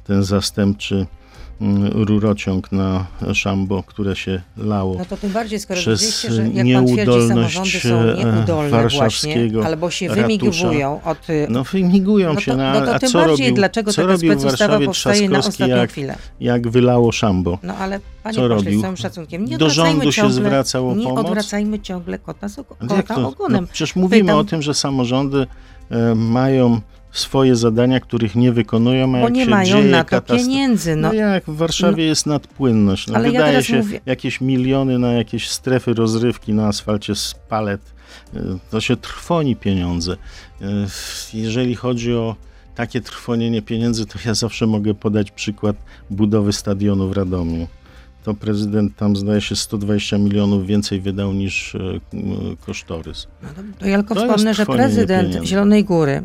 [0.04, 1.06] ten zastępczy
[1.92, 4.94] rurociąg na Szambo, które się lało.
[4.98, 8.70] No to tym bardziej, skoro Przez że jak pan twierdzi, nieudolność, samorządy są e, nieudolne
[8.70, 11.30] właśnie, warszawskiego albo się wymigowują od...
[11.30, 13.92] y, No wymigują No się, to, no, no to a tym co bardziej, robił, dlaczego
[13.92, 16.16] co taka specustawa powstaje na ostatnią jak, chwilę.
[16.40, 17.58] jak wylało Szambo?
[17.62, 20.88] No ale panie Co pośle, z całym szacunkiem, nie Do odwracajmy rządu się ciągle, zwracał
[20.90, 21.24] o Nie pomoc?
[21.26, 22.56] odwracajmy ciągle kota, z,
[22.88, 23.28] kota to?
[23.28, 23.64] ogonem.
[23.64, 25.46] No, przecież mówimy Pytam- o tym, że samorządy
[25.90, 26.80] e, mają
[27.18, 30.96] swoje zadania, których nie wykonują, a bo jak nie się mają dzieje na to pieniędzy.
[30.96, 33.06] No, No, jak w Warszawie jest nadpłynność.
[33.06, 37.14] No, Ale ja wydaje teraz się mówię- jakieś miliony na jakieś strefy rozrywki na asfalcie
[37.14, 37.80] z palet.
[38.36, 38.38] Y,
[38.70, 40.12] To się trwoni pieniądze.
[40.62, 40.66] Y,
[41.34, 42.36] Jeżeli chodzi o
[42.74, 45.76] takie trwonienie pieniędzy, to ja zawsze mogę podać przykład
[46.10, 47.66] budowy stadionu w Radomiu.
[48.24, 51.78] To prezydent tam zdaje się 120 milionów więcej wydał niż e,
[52.66, 53.26] kosztorys.
[53.42, 55.46] no to, to ja tylko To wspomnę, że prezydent pieniędzy.
[55.50, 56.22] Zielonej Góry,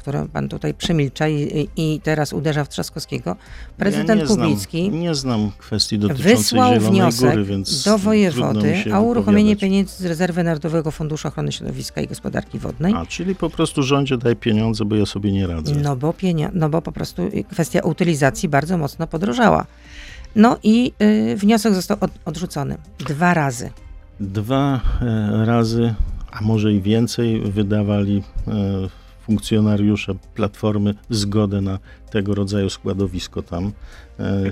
[0.00, 3.36] którą pan tutaj przemilcza i, i teraz uderza w Trzaskowskiego,
[3.76, 8.74] prezydent ja nie Kubicki Znam, nie znam kwestii dotyczącej wysłał wniosek Góry, więc do wojewody
[8.94, 12.94] o uruchomienie pieniędzy z rezerwy Narodowego Funduszu Ochrony Środowiska i Gospodarki Wodnej.
[12.96, 15.74] A, czyli po prostu rządzie daj pieniądze, bo ja sobie nie radzę.
[15.74, 19.66] No bo, pienio- no bo po prostu kwestia utylizacji bardzo mocno podrożała.
[20.36, 23.70] No i y, wniosek został od, odrzucony dwa razy.
[24.20, 25.94] Dwa e, razy,
[26.32, 28.52] a może i więcej, wydawali e,
[29.34, 31.78] funkcjonariusze Platformy zgodę na
[32.10, 33.72] tego rodzaju składowisko tam.
[34.20, 34.42] E,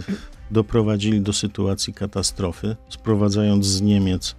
[0.50, 4.36] doprowadzili do sytuacji katastrofy, sprowadzając z Niemiec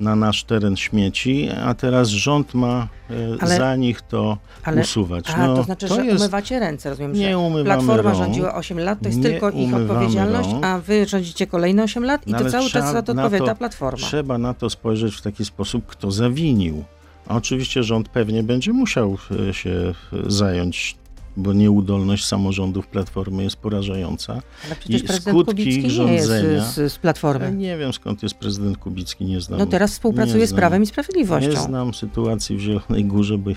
[0.00, 5.30] na nasz teren śmieci, a teraz rząd ma e, Ale- za nich to Ale, usuwać.
[5.30, 8.16] a, No, to znaczy, że jest- umywacie ręce, rozumiem, że Nie umywamy Platforma rąk.
[8.24, 10.64] rządziła 8 lat, to jest tylko ich odpowiedzialność, rąk.
[10.64, 13.56] a wy rządzicie kolejne 8 lat i No to cały czas za to odpowiada to-
[13.56, 14.06] Platforma.
[14.06, 16.84] Trzeba na to spojrzeć w taki sposób, kto zawinił.
[17.28, 19.18] A oczywiście rząd pewnie będzie musiał
[19.50, 19.94] e, się e,
[20.30, 20.96] zająć,
[21.36, 24.32] bo nieudolność samorządów Platformy jest porażająca.
[24.66, 27.52] Ale przecież i prezydent skutki Kubicki ich nie jest rządzenia- z, z Platformy.
[27.52, 29.58] nie wiem skąd jest prezydent Kubicki, nie znam.
[29.58, 31.62] No teraz współpracuje nie z znam- Prawem i Nie Sprawiedliwością.
[31.62, 33.50] znam sytuacji w Zielonej Górze, bo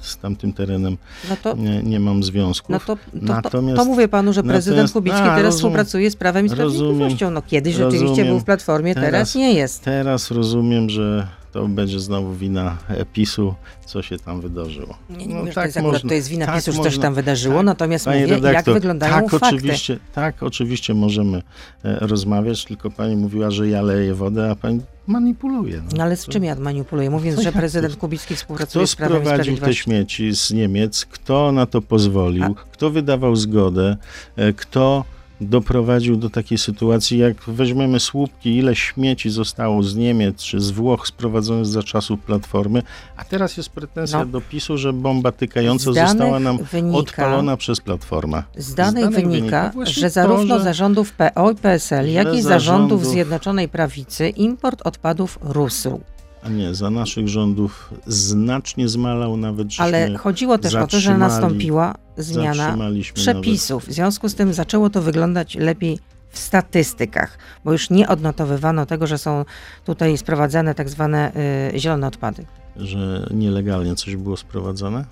[0.00, 0.96] z tamtym terenem
[1.30, 2.70] No to, nie, nie mam związków.
[2.70, 6.16] no to, to, to, Natomiast- to mówię panu, że prezydent Kubicki a, teraz współpracuje z
[6.16, 6.70] Prawem i Rozumiem.
[6.70, 7.30] Sprawiedliwością.
[7.30, 8.26] No kiedyś rzeczywiście Rozumiem.
[8.26, 9.82] był w Platformie, teraz, Teraz- nie jest.
[9.84, 13.54] Teraz rozumiem, że to będzie znowu wina e, PiSu,
[13.86, 14.96] co się tam wydarzyło.
[15.10, 16.82] Nie, nie No mówię, tak to jest akurat można- to jest wina tak PiSu, że
[16.82, 19.46] coś tam wydarzyło, tak, natomiast mówię, jak redaktor, wyglądają tak, fakty.
[19.46, 21.42] Oczywiście, tak, oczywiście możemy
[21.84, 25.82] e, rozmawiać, tylko pani mówiła, że ja leję wodę, a pani manipuluje.
[25.96, 27.10] No ale z czym ja manipuluję?
[27.10, 28.00] Mówiąc, że jak prezydent to?
[28.00, 31.04] Kubicki współpracuje Kto z Prawem i sprowadził te śmieci z Niemiec?
[31.06, 32.54] Kto na to pozwolił?
[32.72, 33.96] Kto wydawał zgodę?
[34.36, 35.04] E, Kto
[35.40, 41.08] doprowadził do takiej sytuacji, jak weźmiemy słupki, ile śmieci zostało z Niemiec czy z Włoch
[41.08, 42.82] sprowadzonych za czasów Platformy,
[43.16, 44.26] a teraz jest pretensja No.
[44.26, 48.42] do PiSu, że bomba tykająca została nam wynika- odpalona przez Platformę.
[48.56, 52.42] Z danych, wynika, właśnie że zarówno to, że- zarządów PO i PSL, jak i zarządów
[52.42, 56.00] zarządów- Zjednoczonej Prawicy import odpadów rósł.
[56.46, 61.94] A nie, za naszych rządów znacznie zmalał nawet, Ale chodziło też o to, że nastąpiła
[62.16, 62.76] zmiana
[63.14, 63.86] przepisów.
[63.88, 65.98] W związku z tym zaczęło to wyglądać lepiej
[66.30, 69.44] w statystykach, bo już nie odnotowywano tego, że są
[69.84, 71.32] tutaj sprowadzane tak zwane
[71.74, 72.44] y, zielone odpady.
[72.76, 75.04] Nawet, że nielegalnie coś było sprowadzane.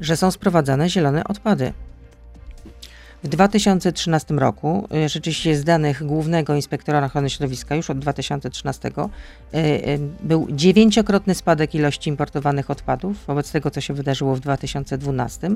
[0.00, 1.72] Że są sprowadzane zielone odpady.
[3.22, 8.88] W 2013 roku, y, rzeczywiście z danych Głównego Inspektora Ochrony Środowiska, już od 2013,
[9.54, 15.50] y, y, był dziewięciokrotny spadek ilości importowanych odpadów wobec tego, co się wydarzyło w 2012.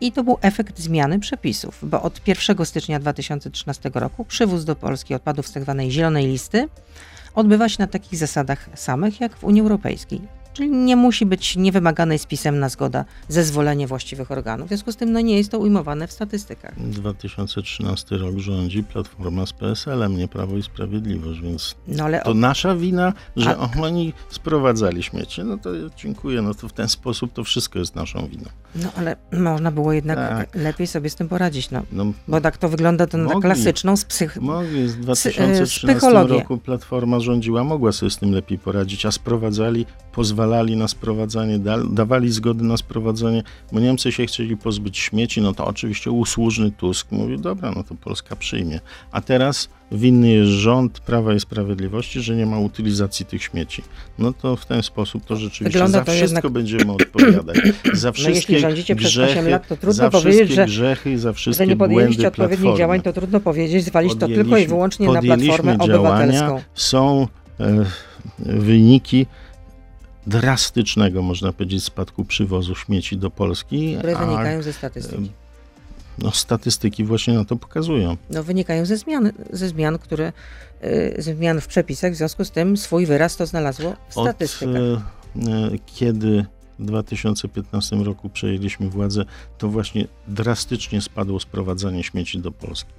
[0.00, 5.14] I to był efekt zmiany przepisów, bo od 1 stycznia 2013 roku przywóz do Polski
[5.14, 5.82] odpadów z tzw.
[5.88, 6.68] zielonej listy
[7.34, 10.20] odbywa się na takich zasadach samych jak w Unii Europejskiej.
[10.58, 14.66] Czyli nie musi być niewymagana jest pisemna zgoda, zezwolenie właściwych organów.
[14.66, 16.74] W związku z tym no, nie jest to ujmowane w statystykach.
[16.78, 22.74] 2013 rok rządzi Platforma z PSL-em, nie Prawo i Sprawiedliwość, więc No ale to nasza
[22.76, 25.44] wina, że A- oni sprowadzali śmieci.
[25.44, 28.44] No to dziękuję, no to w ten sposób to wszystko jest naszą winą.
[28.74, 30.54] No ale można było jednak Tak.
[30.54, 31.82] lepiej sobie z tym poradzić, no.
[31.92, 33.40] No, Bo tak to wygląda to na Mogli.
[33.42, 34.36] klasyczną z psych...
[34.40, 36.34] mogli, w e, 2013 psychologię.
[36.38, 39.86] roku Platforma rządziła, mogła sobie z tym lepiej poradzić, a sprowadzali,
[40.18, 45.54] pozwalali na sprowadzanie, da, dawali zgody na sprowadzanie, bo Niemcy się chcieli pozbyć śmieci, no
[45.54, 48.80] to oczywiście usłużny Tusk mówił, dobra, no to Polska przyjmie.
[49.12, 53.82] A teraz winny jest rząd Prawa i Sprawiedliwości, że nie ma utylizacji tych śmieci.
[54.18, 57.56] No to w ten sposób to rzeczywiście Wygląda za to wszystko jednak- będziemy odpowiadać.
[57.92, 61.18] Za No wszystkie jeśli rządzicie przez grzechy, 8 lat, to trudno za powiedzieć, że, grzechy
[61.18, 62.78] za wszystkie że nie podjęliście odpowiednich Platformy.
[62.78, 66.60] działań, to trudno powiedzieć, zwalić to tylko i wyłącznie na Platformę działania, Obywatelską.
[66.74, 67.26] Są
[67.60, 67.84] e,
[68.38, 69.26] wyniki
[70.28, 73.96] drastycznego, można powiedzieć, spadku przywozu śmieci do Polski.
[73.98, 75.30] Które a, wynikają ze statystyki.
[76.18, 78.16] No, statystyki właśnie na to pokazują.
[78.30, 80.32] No, wynikają ze zmian, ze zmian, które,
[80.84, 84.24] y, ze zmian w przepisach, w związku z tym swój wyraz to znalazło w Od
[84.24, 84.76] statystykach.
[84.76, 85.00] e,
[85.36, 86.44] e, kiedy
[86.78, 89.24] w 2015 roku przejęliśmy władzę,
[89.58, 92.90] to właśnie drastycznie spadło sprowadzanie śmieci do Polski.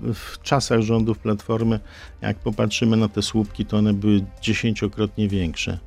[0.00, 1.80] W czasach rządów Platformy,
[2.20, 5.78] jak popatrzymy na te słupki, to one były dziesięciokrotnie większe.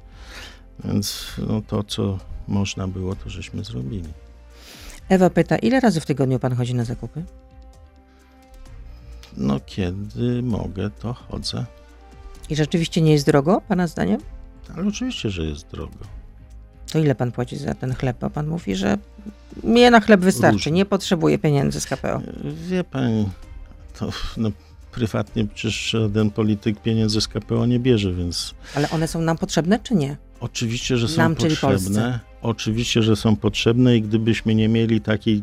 [0.85, 4.09] Więc no, to, co można było, to żeśmy zrobili.
[5.09, 7.23] Ewa pyta, ile razy w tygodniu pan chodzi na zakupy?
[9.37, 11.65] No, kiedy mogę, to chodzę.
[12.49, 14.21] I rzeczywiście nie jest drogo, pana zdaniem?
[14.77, 15.97] Ale oczywiście, że jest drogo.
[16.91, 18.17] To ile pan płaci za ten chleb?
[18.21, 18.97] Bo pan mówi, że
[19.63, 20.71] mnie na chleb wystarczy, Różnie.
[20.71, 22.21] nie potrzebuje pieniędzy z KPO.
[22.69, 23.29] Wie pani,
[23.99, 24.51] to no,
[24.91, 29.79] prywatnie przecież żaden polityk pieniędzy z KPO nie bierze, więc Ale one są nam potrzebne,
[29.79, 30.17] czy nie?
[30.41, 32.19] oczywiście, że są Nam, potrzebne.
[32.41, 35.41] Oczywiście, że są potrzebne i gdybyśmy nie mieli takiej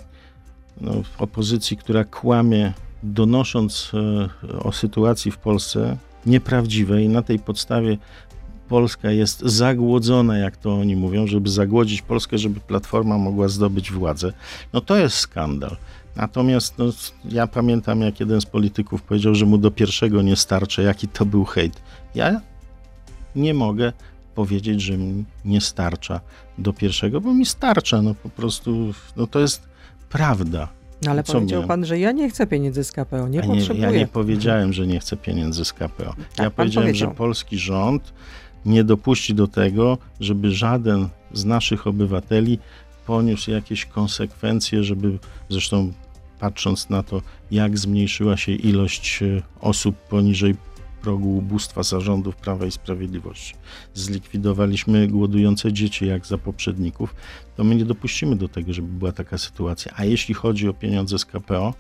[0.81, 7.99] no, opozycji, która kłamie, donosząc e, o sytuacji w Polsce nieprawdziwej i na tej podstawie
[8.69, 14.33] Polska jest zagłodzona, jak to oni mówią, żeby zagłodzić Polskę, żeby Platforma mogła zdobyć władzę,
[14.73, 15.77] no to jest skandal.
[16.19, 16.85] Natomiast no,
[17.25, 21.27] ja pamiętam, jak jeden z polityków powiedział, że mu do pierwszego nie starczy, jaki to
[21.27, 21.83] był hejt.
[22.15, 22.41] Ja
[23.37, 23.93] nie mogę
[24.35, 26.21] powiedzieć, że mi nie starcza
[26.59, 29.63] do pierwszego, bo mi starcza, no po prostu, no to jest
[30.09, 30.69] prawda.
[31.03, 31.69] No ale Co powiedział miałem?
[31.69, 33.87] pan, że ja nie chcę pieniędzy z KPO, nie Ja nie, potrzebuję.
[33.87, 36.05] ja nie powiedziałem, że nie chcę pieniędzy z KPO.
[36.05, 37.11] ja pan powiedziałem, powiedział.
[37.11, 38.13] że polski rząd
[38.65, 42.59] nie dopuści do tego, żeby żaden z naszych obywateli
[43.07, 45.93] poniósł jakieś konsekwencje, żeby zresztą
[46.39, 50.55] patrząc na to, jak zmniejszyła się ilość e, osób poniżej
[51.03, 53.55] progu ubóstwa zarządów Prawa i Sprawiedliwości.
[53.95, 57.15] Zlikwidowaliśmy głodujące dzieci jak za poprzedników,
[57.57, 59.93] to my nie dopuścimy do tego, żeby była taka sytuacja.
[59.97, 61.75] A jeśli chodzi o pieniądze z KPO,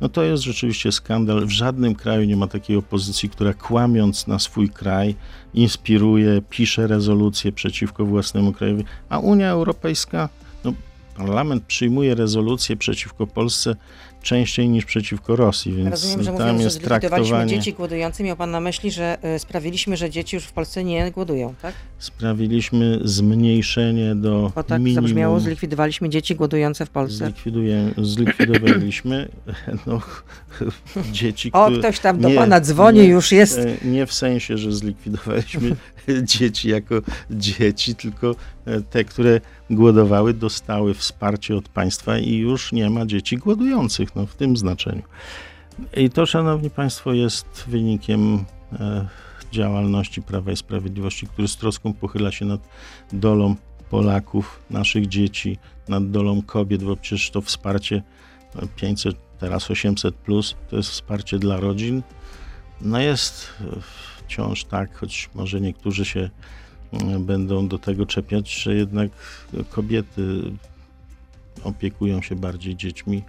[0.00, 1.46] no to jest rzeczywiście skandal.
[1.46, 5.14] W żadnym kraju nie ma takiej opozycji, która kłamiąc na swój kraj,
[5.54, 10.28] inspiruje, pisze rezolucje przeciwko własnemu krajowi, a Unia Europejska,
[11.26, 13.76] parlament przyjmuje rezolucje przeciwko Polsce
[14.22, 17.50] częściej niż przeciwko Rosji, więc Rozumiem, że tam mówiąc, że jest zlikwidowaliśmy traktowanie.
[17.58, 21.10] dzieci głodujące, miał pan na myśli, że y, sprawiliśmy, że dzieci już w Polsce nie
[21.10, 21.74] głodują, tak?
[21.98, 25.04] Sprawiliśmy zmniejszenie do Bo tak minimum.
[25.04, 27.24] zabrzmiało, zlikwidowaliśmy dzieci głodujące w Polsce.
[27.24, 29.28] Zlikwiduje, zlikwidowaliśmy
[29.86, 30.00] no,
[31.12, 31.78] dzieci, O, które...
[31.78, 33.58] ktoś tam do nie, pana dzwoni, nie, już jest.
[33.58, 35.76] e, Nie w sensie, że zlikwidowaliśmy
[36.22, 36.94] dzieci jako
[37.30, 38.34] dzieci, tylko e,
[38.90, 39.40] te, które
[39.70, 45.02] głodowały, dostały wsparcie od państwa i już nie ma dzieci głodujących, no w tym znaczeniu.
[45.96, 49.08] I to, szanowni państwo, jest wynikiem e,
[49.52, 52.68] działalności Prawa i Sprawiedliwości, który z troską pochyla się nad
[53.12, 53.56] dolą
[53.90, 55.58] Polaków, naszych dzieci,
[55.88, 58.02] nad dolą kobiet, bo przecież to wsparcie
[58.56, 62.02] e, 500, teraz 800 plus, to jest wsparcie dla rodzin.
[62.80, 63.64] No jest e,
[64.18, 66.30] wciąż tak, choć może niektórzy się
[67.18, 69.10] będą do tego czepiać, że jednak
[69.70, 70.42] kobiety
[71.64, 73.22] opiekują się bardziej dziećmi.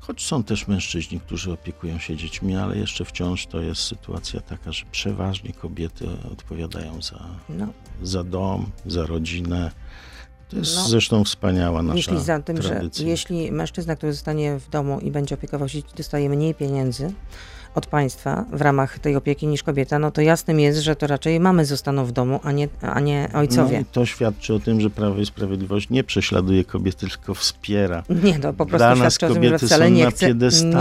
[0.00, 4.72] Choć są też mężczyźni, którzy opiekują się dziećmi, ale jeszcze wciąż to jest sytuacja taka,
[4.72, 7.66] że przeważnie kobiety odpowiadają za, No,
[8.02, 9.70] za dom, za rodzinę.
[10.48, 10.88] To jest No.
[10.88, 13.02] zresztą wspaniała nasza myśli za tym, tradycja.
[13.04, 17.12] że jeśli mężczyzna, który zostanie w domu i będzie opiekował się, dzieci, dostaje mniej pieniędzy
[17.74, 21.40] od państwa w ramach tej opieki niż kobieta, no to jasnym jest, że to raczej
[21.40, 23.78] mamy zostaną w domu, a nie, a nie ojcowie.
[23.78, 28.02] No to świadczy o tym, że Prawo i Sprawiedliwość nie prześladuje kobiety, tylko wspiera.
[28.24, 30.34] Nie, no po prostu Dla nas świadczy o tym, że wcale nie chce,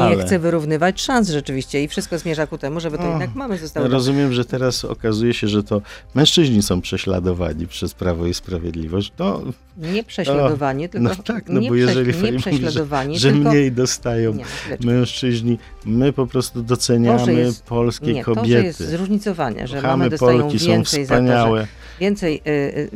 [0.09, 3.57] nie chce wyrównywać szans rzeczywiście i wszystko zmierza ku temu, żeby to O, jednak mamy
[3.57, 3.87] zostały.
[3.87, 5.81] Rozumiem, że teraz okazuje się, że to
[6.15, 9.13] mężczyźni są prześladowani przez Prawo i Sprawiedliwość.
[9.15, 9.41] To,
[9.77, 13.71] Nie prześladowanie, tylko no tak, no nie, bo jeżeli nie pani mówi, że tylko mniej
[13.71, 14.45] dostają nie,
[14.79, 18.63] no, mężczyźni, my po prostu doceniamy jest- polskie nie, to, że kobiety.
[18.65, 21.67] jest zróżnicowanie, że Kochamy mamy dostają Polki, są więcej za to, wspaniałe.
[21.99, 22.89] więcej y, y,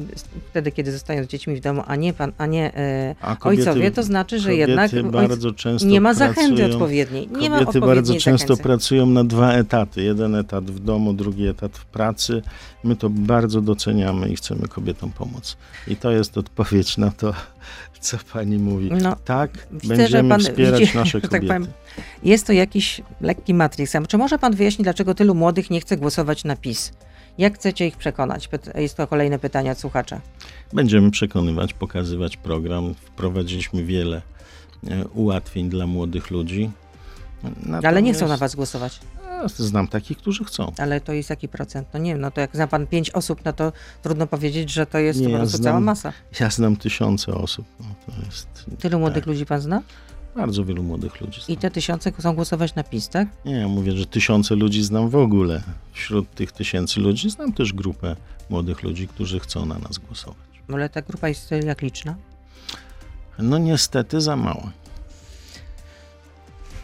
[0.50, 2.70] wtedy, kiedy zostają z dziećmi w domu, a nie pan, a nie
[3.12, 4.92] y, A kobiety, ojcowie, to znaczy, że kobiety jednak
[5.86, 7.30] nie ma zachęty pracują, odpowiedniej.
[7.40, 8.64] Nie ma Kobiety bardzo często zachęty.
[8.64, 10.04] pracują na dwa etaty.
[10.04, 12.42] Jeden etat w domu, drugi etat w pracy.
[12.84, 15.58] My to bardzo doceniamy i chcemy kobietom pomóc.
[15.88, 17.34] I to jest odpowiedź na to,
[18.00, 18.90] co pani mówi.
[19.02, 21.48] No, Tak, widzę, będziemy pan wspierać widzi, nasze że tak kobiety.
[21.48, 21.68] powiem,
[22.24, 23.94] Jest to jakiś lekki matrix.
[24.08, 26.92] Czy może pan wyjaśnić, dlaczego tylu młodych nie chce głosować na PiS?
[27.38, 28.50] Jak chcecie ich przekonać?
[28.76, 30.22] Jest to kolejne pytanie od słuchacza.
[30.74, 32.94] Będziemy przekonywać, pokazywać program.
[32.96, 34.22] Wprowadziliśmy wiele
[34.88, 36.72] e, ułatwień dla młodych ludzi.
[37.84, 39.00] Ale nie chcą na Natomiast- was głosować.
[39.42, 40.72] Ja Znam takich, którzy chcą.
[40.78, 41.88] Ale to jest jaki procent?
[41.94, 43.72] No nie wiem, no to jak zna pan pięć osób, no to
[44.04, 46.14] trudno powiedzieć, że to jest Nie, po ja prostu znam- cała masa.
[46.40, 47.66] Ja znam tysiące osób.
[47.80, 48.48] No, to jest
[48.80, 49.82] Tylu młodych tak, ludzi pan zna?
[50.36, 51.58] Bardzo wielu młodych ludzi znam.
[51.58, 53.28] I te tysiące chcą głosować na PiS, tak?
[53.46, 55.64] Nie, ja mówię, że tysiące ludzi znam w ogóle.
[55.94, 58.16] Wśród tych tysięcy ludzi znam też grupę
[58.50, 60.38] młodych ludzi, którzy chcą na nas głosować.
[60.74, 62.16] Ale ta grupa jest jak liczna?
[63.40, 64.72] No niestety za mała.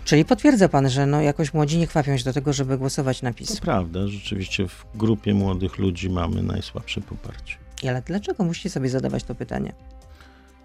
[0.06, 3.32] Czyli potwierdza pan, że no jakoś młodzi nie kwapią się do tego, żeby głosować na
[3.32, 3.60] To PiS.
[3.60, 7.56] prawda, rzeczywiście w grupie młodych ludzi mamy najsłabsze poparcie.
[7.90, 9.74] Ale dlaczego musicie sobie zadawać to pytanie?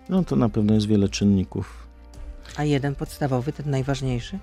[0.08, 1.85] No to na pewno jest wiele czynników.
[2.56, 4.38] A jeden podstawowy, ten najważniejszy?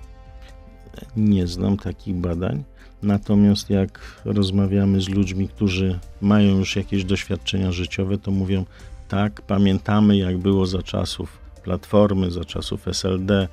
[1.16, 2.64] Nie znam takich badań.
[3.02, 8.64] Natomiast jak rozmawiamy z ludźmi, którzy mają już jakieś doświadczenia życiowe, to mówią
[9.08, 13.48] tak, pamiętamy jak było za czasów Platformy, za czasów SLD.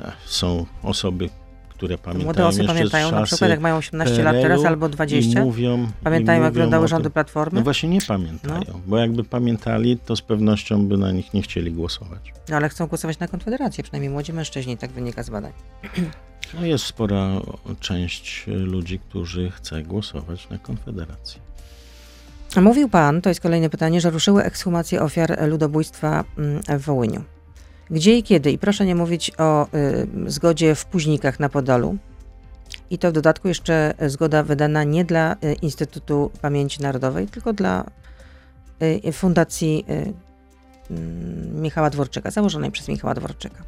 [0.00, 1.28] Ech, Są osoby,
[1.76, 5.44] które pamiętają młode osoby pamiętają, na przykład jak mają 18 lat teraz albo 20, I
[5.44, 7.10] mówią, pamiętają jak wyglądały rządy.
[7.10, 7.58] Platformy?
[7.58, 11.72] No właśnie nie pamiętają, bo jakby pamiętali, to z pewnością by na nich nie chcieli
[11.72, 12.32] głosować.
[12.48, 15.52] No ale chcą głosować na Konfederację, przynajmniej młodzi mężczyźni, tak wynika z badań.
[16.54, 17.28] No jest spora
[17.80, 21.40] część ludzi, którzy chce głosować na Konfederację.
[22.60, 27.24] Mówił pan, to jest kolejne pytanie, że ruszyły ekshumacje ofiar ludobójstwa mm, w Wołyniu.
[27.90, 28.50] Gdzie i kiedy?
[28.50, 31.96] I proszę nie mówić o y, zgodzie w Późnikach na Podolu.
[32.90, 37.84] I to w dodatku jeszcze zgoda wydana nie dla y, Instytutu Pamięci Narodowej, tylko dla
[39.06, 40.12] y, Fundacji y,
[40.90, 43.64] mm, Michała Dworczyka, założonej przez Michała Dworczyka.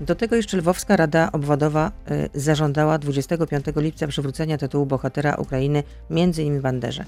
[0.00, 1.92] Do tego jeszcze Lwowska Rada Obwodowa
[2.34, 7.04] zażądała 25 lipca przywrócenia tytułu bohatera Ukrainy między innymi Banderze.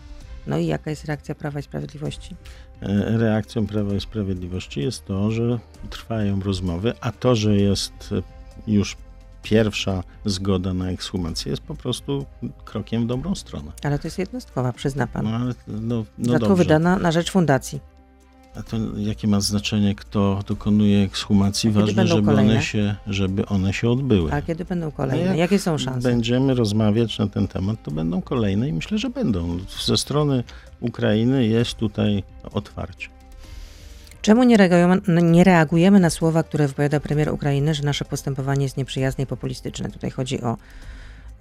[0.47, 2.37] No i jaka jest reakcja Prawa i Sprawiedliwości?
[2.83, 5.59] E, Reakcją Prawa i Sprawiedliwości jest to, że
[5.91, 8.15] trwają rozmowy, a to, że jest
[8.67, 8.97] już
[9.43, 12.27] pierwsza zgoda na ekshumację jest po prostu
[12.65, 13.73] krokiem w dobrą stronę.
[13.83, 15.25] Ale to jest jednostkowa, przyzna pan.
[15.25, 17.81] No ale no, no Dodatkowo wydana na rzecz fundacji.
[18.57, 21.71] A to jakie ma znaczenie, kto dokonuje ekshumacji?
[21.71, 22.53] A Ważne, żeby kolejne?
[22.53, 24.33] one, się, żeby one się odbyły.
[24.33, 25.27] A kiedy będą kolejne?
[25.27, 26.09] jak Jakie są szanse?
[26.09, 29.59] Będziemy rozmawiać na ten temat, to będą kolejne i myślę, że będą.
[29.85, 30.45] Ze strony
[30.81, 32.23] Ukrainy jest tutaj
[32.53, 33.09] otwarcie.
[34.23, 38.77] Czemu nie reagujemy, nie reagujemy na słowa, które wypowiada premier Ukrainy, że nasze postępowanie jest
[38.77, 39.91] nieprzyjazne i populistyczne?
[39.91, 40.57] Tutaj chodzi o,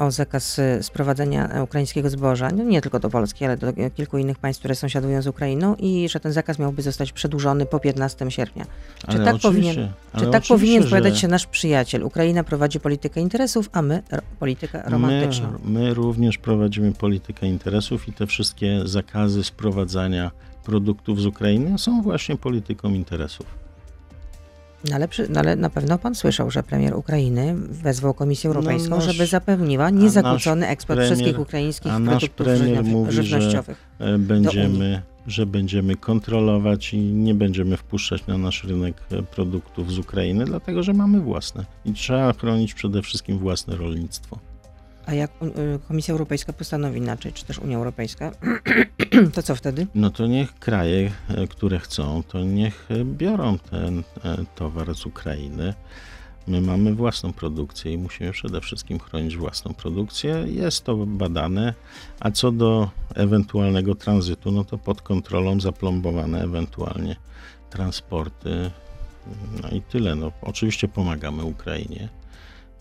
[0.01, 4.17] o zakaz y, sprowadzenia e, ukraińskiego zboża, no nie tylko do Polski, ale do kilku
[4.17, 8.31] innych państw, które sąsiadują z Ukrainą i że ten zakaz miałby zostać przedłużony po 15
[8.31, 8.65] sierpnia.
[9.07, 12.03] Czy Ale tak powinien, czy tak powinien że wypowiadać się nasz przyjaciel?
[12.03, 15.47] Ukraina prowadzi politykę interesów, a my ro, politykę romantyczną.
[15.63, 20.31] My, my również prowadzimy politykę interesów i te wszystkie zakazy sprowadzania
[20.63, 23.60] produktów z Ukrainy są właśnie polityką interesów.
[24.89, 28.55] No ale, przy, no ale na pewno pan słyszał, że premier Ukrainy wezwał Komisję No,
[28.55, 32.47] Europejską, nasz- żeby zapewniła niezakłócony eksport premier- wszystkich ukraińskich produktów
[32.83, 33.77] mówi, że- żywnościowych.
[33.99, 39.97] E, Będziemy, że będziemy kontrolować i nie będziemy wpuszczać na nasz rynek e, produktów z
[39.99, 44.39] Ukrainy, dlatego że mamy własne i trzeba chronić przede wszystkim własne rolnictwo.
[45.11, 48.31] A jak y, Komisja Europejska postanowi inaczej, czy też Unia Europejska,
[49.33, 49.87] to co wtedy?
[49.95, 55.05] No to niech kraje, e, które chcą, to niech e, biorą ten e, towar z
[55.05, 55.73] Ukrainy.
[56.47, 60.45] My mamy własną produkcję i musimy przede wszystkim chronić własną produkcję.
[60.47, 61.73] Jest to badane,
[62.19, 67.15] a co do ewentualnego tranzytu, no to pod kontrolą zaplombowane ewentualnie
[67.69, 68.71] transporty.
[69.63, 70.15] No i tyle.
[70.15, 72.09] No, oczywiście pomagamy Ukrainie,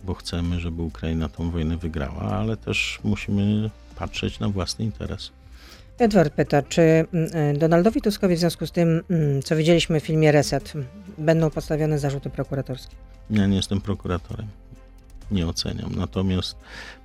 [0.05, 5.31] bo chcemy, żeby Ukraina tą wojnę wygrała, ale też musimy patrzeć na własny interes.
[5.99, 10.05] Edward pyta, czy mm, y, Donaldowi Tuskowi w związku z tym, mm, co widzieliśmy w
[10.05, 10.73] filmie Reset,
[11.19, 12.97] będą postawione zarzuty prokuratorskie?
[13.31, 14.47] Ja nie jestem prokuratorem.
[15.31, 15.95] Nie oceniam.
[15.97, 16.57] Natomiast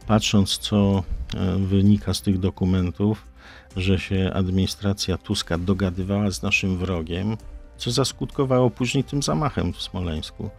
[0.08, 1.04] patrząc, co
[1.36, 3.26] e, wynika z tych dokumentów,
[3.78, 7.38] że się administracja Tuska dogadywała z naszym wrogiem,
[7.78, 10.50] co zaskutkowało później tym zamachem w Smoleńsku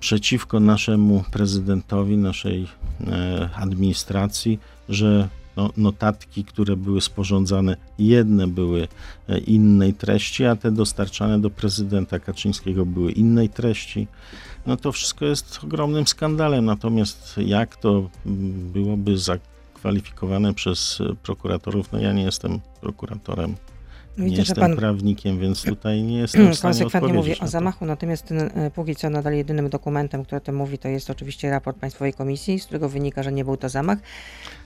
[0.00, 2.68] przeciwko naszemu prezydentowi, naszej
[3.06, 8.88] e, administracji, że no, notatki, które były sporządzane, jedne były
[9.28, 14.06] e, innej treści, a te dostarczane do prezydenta Kaczyńskiego były innej treści.
[14.66, 16.64] No to wszystko jest ogromnym skandalem.
[16.64, 18.10] Natomiast jak to
[18.72, 23.54] byłoby zakwalifikowane przez prokuratorów, no ja nie jestem prokuratorem.
[24.18, 27.40] Nie Widzę, że jestem pan prawnikiem, więc tutaj nie jestem w stanie konsekwentnie mówi o
[27.40, 27.48] to.
[27.48, 31.10] zamachu, natomiast ten, e, póki co nadal jedynym dokumentem, który o tym mówi, to jest
[31.10, 33.98] oczywiście raport Państwowej Komisji, z którego wynika, że nie był to zamach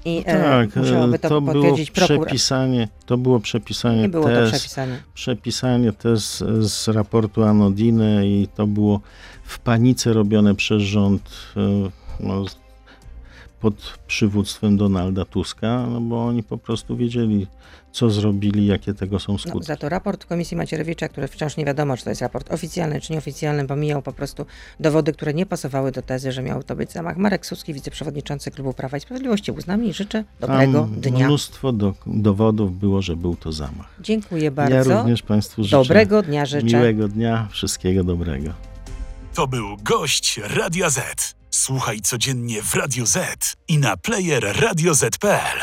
[0.04, 2.26] i e, Tak, e, musiałoby to, to było potwierdzić prokurator.
[2.26, 5.02] przepisanie, to było przepisanie Nie było to tez, przepisanie.
[5.14, 9.00] przepisanie tez z raportu Anodiny i to było
[9.44, 11.60] w panice robione przez rząd e,
[12.20, 12.44] no,
[13.60, 17.46] pod przywództwem Donalda Tuska, no bo oni po prostu wiedzieli,
[17.98, 19.66] co zrobili, jakie tego są No, skutki.
[19.66, 23.12] za to raport Komisji Macierewicza, który wciąż nie wiadomo, czy to jest raport oficjalny, czy
[23.12, 24.46] nieoficjalny, pomijał po prostu
[24.80, 27.16] dowody, które nie pasowały do tezy, że miał to być zamach.
[27.16, 31.26] Marek Suski, wiceprzewodniczący Klubu Prawa i Sprawiedliwości, był z nami i życzę dobrego Tam dnia.
[31.26, 33.94] mnóstwo do, dowodów było, że był to zamach.
[34.00, 34.98] Dziękuję Ja bardzo.
[34.98, 36.66] również Państwu życzę Dobrego dnia życzę.
[36.76, 38.50] miłego dnia, wszystkiego dobrego.
[39.34, 41.34] To był gość Radia Z.
[41.50, 43.18] Słuchaj codziennie w Radio Z
[43.68, 45.62] i na player radioz.pl.